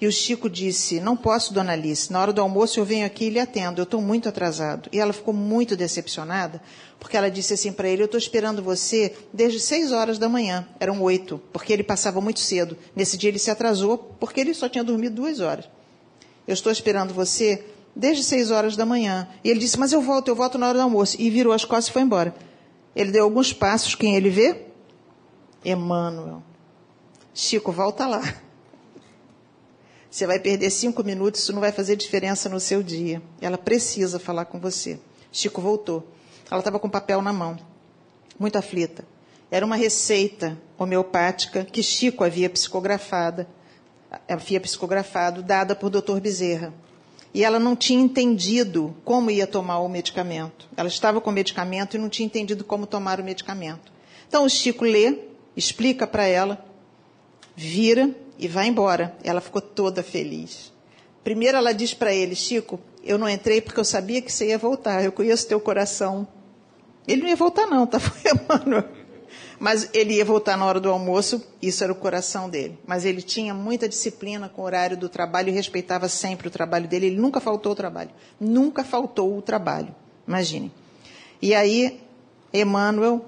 E 0.00 0.06
o 0.06 0.12
Chico 0.12 0.48
disse: 0.48 0.98
Não 0.98 1.14
posso, 1.16 1.52
dona 1.52 1.72
Alice. 1.72 2.10
Na 2.10 2.20
hora 2.20 2.32
do 2.32 2.40
almoço 2.40 2.80
eu 2.80 2.84
venho 2.84 3.04
aqui 3.04 3.26
e 3.26 3.30
lhe 3.30 3.38
atendo. 3.38 3.80
Eu 3.80 3.84
estou 3.84 4.00
muito 4.00 4.28
atrasado. 4.28 4.88
E 4.90 4.98
ela 4.98 5.12
ficou 5.12 5.34
muito 5.34 5.76
decepcionada, 5.76 6.60
porque 6.98 7.16
ela 7.16 7.30
disse 7.30 7.52
assim 7.52 7.70
para 7.70 7.88
ele: 7.88 8.02
Eu 8.02 8.06
estou 8.06 8.18
esperando 8.18 8.62
você 8.62 9.14
desde 9.32 9.60
seis 9.60 9.92
horas 9.92 10.18
da 10.18 10.28
manhã. 10.28 10.66
Eram 10.80 11.02
oito, 11.02 11.40
porque 11.52 11.72
ele 11.72 11.82
passava 11.82 12.20
muito 12.20 12.40
cedo. 12.40 12.78
Nesse 12.96 13.18
dia 13.18 13.28
ele 13.28 13.38
se 13.38 13.50
atrasou, 13.50 13.98
porque 13.98 14.40
ele 14.40 14.54
só 14.54 14.68
tinha 14.68 14.82
dormido 14.82 15.16
duas 15.16 15.40
horas. 15.40 15.68
Eu 16.48 16.54
estou 16.54 16.72
esperando 16.72 17.12
você 17.12 17.62
desde 17.94 18.24
seis 18.24 18.50
horas 18.50 18.76
da 18.76 18.86
manhã. 18.86 19.28
E 19.44 19.50
ele 19.50 19.60
disse: 19.60 19.78
Mas 19.78 19.92
eu 19.92 20.00
volto, 20.00 20.28
eu 20.28 20.34
volto 20.34 20.56
na 20.56 20.68
hora 20.68 20.78
do 20.78 20.82
almoço. 20.84 21.16
E 21.18 21.28
virou 21.28 21.52
as 21.52 21.66
costas 21.66 21.88
e 21.88 21.92
foi 21.92 22.02
embora. 22.02 22.34
Ele 22.96 23.12
deu 23.12 23.24
alguns 23.24 23.52
passos. 23.52 23.94
Quem 23.94 24.16
ele 24.16 24.30
vê? 24.30 24.62
Emmanuel. 25.62 26.42
Chico, 27.34 27.70
volta 27.70 28.06
lá. 28.06 28.22
Você 30.10 30.26
vai 30.26 30.40
perder 30.40 30.70
cinco 30.70 31.04
minutos, 31.04 31.40
isso 31.40 31.52
não 31.52 31.60
vai 31.60 31.70
fazer 31.70 31.94
diferença 31.94 32.48
no 32.48 32.58
seu 32.58 32.82
dia. 32.82 33.22
Ela 33.40 33.56
precisa 33.56 34.18
falar 34.18 34.44
com 34.46 34.58
você. 34.58 34.98
Chico 35.30 35.60
voltou. 35.60 36.04
Ela 36.50 36.60
estava 36.60 36.80
com 36.80 36.90
papel 36.90 37.22
na 37.22 37.32
mão, 37.32 37.56
muito 38.36 38.58
aflita. 38.58 39.04
Era 39.50 39.64
uma 39.64 39.76
receita 39.76 40.58
homeopática 40.76 41.64
que 41.64 41.80
Chico 41.80 42.24
havia 42.24 42.50
psicografada, 42.50 43.48
havia 44.28 44.60
psicografado, 44.60 45.44
dada 45.44 45.76
por 45.76 45.90
Dr. 45.90 46.18
Bezerra. 46.20 46.74
E 47.32 47.44
ela 47.44 47.60
não 47.60 47.76
tinha 47.76 48.02
entendido 48.02 48.96
como 49.04 49.30
ia 49.30 49.46
tomar 49.46 49.78
o 49.78 49.88
medicamento. 49.88 50.68
Ela 50.76 50.88
estava 50.88 51.20
com 51.20 51.30
o 51.30 51.32
medicamento 51.32 51.94
e 51.96 52.00
não 52.00 52.08
tinha 52.08 52.26
entendido 52.26 52.64
como 52.64 52.84
tomar 52.84 53.20
o 53.20 53.24
medicamento. 53.24 53.92
Então 54.26 54.44
o 54.44 54.50
Chico 54.50 54.84
lê, 54.84 55.18
explica 55.56 56.04
para 56.04 56.26
ela, 56.26 56.64
vira 57.54 58.12
e 58.40 58.48
vai 58.48 58.66
embora. 58.66 59.14
Ela 59.22 59.40
ficou 59.40 59.60
toda 59.60 60.02
feliz. 60.02 60.72
Primeiro 61.22 61.58
ela 61.58 61.72
diz 61.72 61.92
para 61.92 62.14
ele, 62.14 62.34
Chico, 62.34 62.80
eu 63.04 63.18
não 63.18 63.28
entrei 63.28 63.60
porque 63.60 63.78
eu 63.78 63.84
sabia 63.84 64.22
que 64.22 64.32
você 64.32 64.48
ia 64.48 64.58
voltar. 64.58 65.04
Eu 65.04 65.12
conheço 65.12 65.46
teu 65.46 65.60
coração. 65.60 66.26
Ele 67.06 67.22
não 67.22 67.28
ia 67.28 67.36
voltar 67.36 67.66
não, 67.66 67.86
tá? 67.86 67.98
Emmanuel. 68.24 68.88
Mas 69.58 69.90
ele 69.92 70.14
ia 70.14 70.24
voltar 70.24 70.56
na 70.56 70.64
hora 70.64 70.80
do 70.80 70.88
almoço, 70.88 71.46
isso 71.60 71.84
era 71.84 71.92
o 71.92 71.96
coração 71.96 72.48
dele. 72.48 72.78
Mas 72.86 73.04
ele 73.04 73.20
tinha 73.20 73.52
muita 73.52 73.86
disciplina 73.86 74.48
com 74.48 74.62
o 74.62 74.64
horário 74.64 74.96
do 74.96 75.08
trabalho 75.08 75.50
e 75.50 75.52
respeitava 75.52 76.08
sempre 76.08 76.48
o 76.48 76.50
trabalho 76.50 76.88
dele. 76.88 77.08
Ele 77.08 77.20
nunca 77.20 77.40
faltou 77.40 77.72
o 77.72 77.74
trabalho. 77.74 78.10
Nunca 78.40 78.82
faltou 78.82 79.36
o 79.36 79.42
trabalho. 79.42 79.94
Imagine. 80.26 80.72
E 81.42 81.54
aí, 81.54 82.00
Emmanuel 82.52 83.24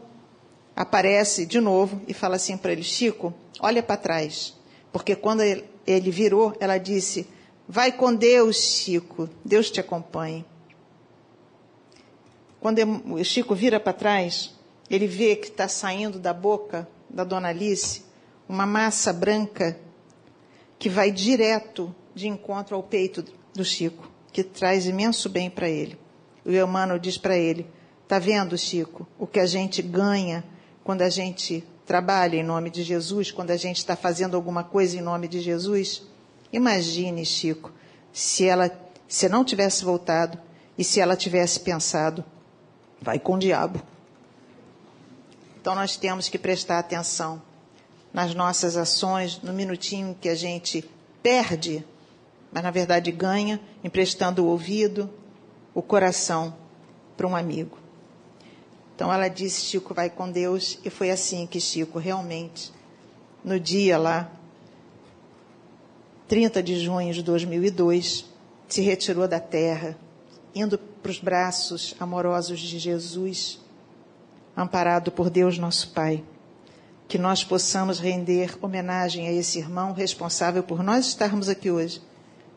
aparece 0.75 1.45
de 1.45 1.61
novo 1.61 2.01
e 2.09 2.15
fala 2.15 2.37
assim 2.37 2.57
para 2.57 2.73
ele: 2.73 2.83
Chico, 2.83 3.35
olha 3.61 3.83
para 3.83 3.99
trás. 3.99 4.55
Porque 4.93 5.17
quando 5.17 5.41
ele 5.43 6.11
virou, 6.11 6.55
ela 6.61 6.79
disse: 6.79 7.27
Vai 7.67 7.93
com 7.93 8.15
Deus, 8.15 8.57
Chico, 8.57 9.29
Deus 9.45 9.71
te 9.71 9.81
acompanhe. 9.81 10.45
Quando 12.61 12.79
o 13.13 13.25
Chico 13.25 13.55
vira 13.55 13.81
para 13.81 13.93
trás, 13.93 14.55
ele 14.89 15.07
vê 15.07 15.35
que 15.35 15.49
está 15.49 15.67
saindo 15.67 16.19
da 16.19 16.33
boca 16.33 16.87
da 17.09 17.25
dona 17.25 17.49
Alice 17.49 18.03
uma 18.49 18.67
massa 18.67 19.13
branca 19.13 19.79
que 20.79 20.89
vai 20.89 21.11
direto 21.11 21.95
de 22.15 22.29
encontro 22.29 22.77
ao 22.77 22.83
peito 22.83 23.25
do 23.55 23.65
Chico, 23.65 24.11
que 24.33 24.43
traz 24.45 24.87
imenso 24.87 25.29
bem 25.29 25.49
para 25.49 25.69
ele. 25.69 25.99
O 26.45 26.51
Emmanuel 26.51 26.99
diz 26.99 27.17
para 27.17 27.37
ele: 27.37 27.67
Está 28.03 28.19
vendo, 28.19 28.59
Chico, 28.59 29.07
o 29.19 29.27
que 29.27 29.41
a 29.41 29.47
gente 29.47 29.81
ganha 29.81 30.45
quando 30.85 31.03
a 31.03 31.09
gente 31.09 31.65
trabalha 31.87 32.37
em 32.37 32.43
nome 32.43 32.71
de 32.71 32.83
Jesus, 32.83 33.31
quando 33.31 33.51
a 33.51 33.57
gente 33.57 33.79
está 33.79 33.97
fazendo 33.97 34.37
alguma 34.37 34.65
coisa 34.65 34.97
em 34.97 35.01
nome 35.01 35.29
de 35.29 35.41
Jesus? 35.41 36.03
Imagine, 36.53 37.25
Chico, 37.25 37.73
se 38.13 38.47
ela 38.47 38.71
se 39.09 39.29
não 39.29 39.45
tivesse 39.45 39.85
voltado 39.85 40.39
e 40.79 40.83
se 40.83 40.99
ela 40.99 41.15
tivesse 41.15 41.61
pensado, 41.61 42.25
vai 43.01 43.19
com 43.19 43.35
o 43.35 43.39
diabo. 43.39 43.83
Então 45.61 45.75
nós 45.75 45.97
temos 45.97 46.29
que 46.31 46.39
prestar 46.39 46.79
atenção 46.79 47.43
nas 48.13 48.35
nossas 48.35 48.77
ações, 48.77 49.41
no 49.43 49.53
minutinho 49.53 50.17
que 50.19 50.29
a 50.29 50.35
gente 50.35 50.89
perde, 51.23 51.85
mas 52.51 52.63
na 52.63 52.71
verdade 52.71 53.13
ganha, 53.13 53.61
emprestando 53.85 54.45
o 54.45 54.49
ouvido, 54.49 55.11
o 55.75 55.83
coração 55.83 56.57
para 57.17 57.27
um 57.27 57.37
amigo. 57.37 57.82
Então 58.95 59.13
ela 59.13 59.29
disse: 59.29 59.63
Chico, 59.63 59.95
vai 59.95 60.11
com 60.11 60.31
Deus. 60.31 60.79
E 60.85 60.91
foi 60.91 61.11
assim 61.11 61.47
que 61.47 61.61
Chico, 61.61 61.99
realmente, 61.99 62.73
no 63.45 63.59
dia 63.59 63.99
lá, 63.99 64.31
30 66.29 66.63
de 66.63 66.79
junho 66.79 67.13
de 67.13 67.23
2002, 67.23 68.25
se 68.69 68.81
retirou 68.81 69.29
da 69.29 69.41
terra, 69.41 69.99
indo 70.55 70.79
para 70.79 71.11
os 71.11 71.19
braços 71.19 71.95
amorosos 71.99 72.61
de 72.61 72.79
Jesus, 72.79 73.61
amparado 74.57 75.11
por 75.11 75.29
Deus 75.29 75.59
nosso 75.59 75.91
Pai. 75.91 76.23
Que 77.09 77.19
nós 77.19 77.45
possamos 77.45 77.99
render 77.99 78.57
homenagem 78.63 79.29
a 79.29 79.33
esse 79.33 79.59
irmão 79.59 79.93
responsável 79.93 80.63
por 80.63 80.83
nós 80.83 81.07
estarmos 81.07 81.49
aqui 81.49 81.71
hoje 81.71 82.01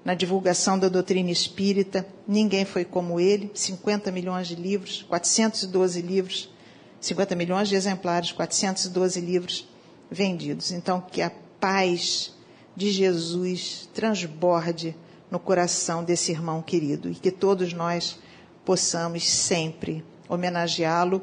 na 0.05 0.13
divulgação 0.13 0.77
da 0.77 0.87
doutrina 0.87 1.31
espírita. 1.31 2.07
Ninguém 2.27 2.63
foi 2.63 2.85
como 2.85 3.19
ele. 3.19 3.51
50 3.55 4.11
milhões 4.11 4.47
de 4.47 4.55
livros, 4.55 5.03
412 5.09 5.99
livros, 6.01 6.53
50 7.01 7.35
milhões 7.35 7.67
de 7.67 7.75
exemplares, 7.75 8.31
412 8.31 9.19
livros 9.19 9.67
vendidos. 10.09 10.71
Então, 10.71 11.01
que 11.01 11.23
a 11.23 11.31
paz 11.59 12.35
de 12.75 12.91
Jesus 12.91 13.89
transborde 13.95 14.95
no 15.31 15.39
coração 15.39 16.03
desse 16.03 16.31
irmão 16.31 16.61
querido 16.61 17.09
e 17.09 17.15
que 17.15 17.31
todos 17.31 17.73
nós 17.73 18.19
possamos 18.63 19.27
sempre 19.27 20.05
homenageá-lo, 20.29 21.21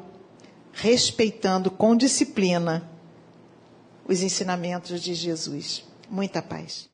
respeitando 0.73 1.71
com 1.71 1.95
disciplina 1.95 2.89
os 4.05 4.21
ensinamentos 4.21 5.01
de 5.01 5.13
Jesus. 5.13 5.85
Muita 6.09 6.41
paz. 6.41 6.92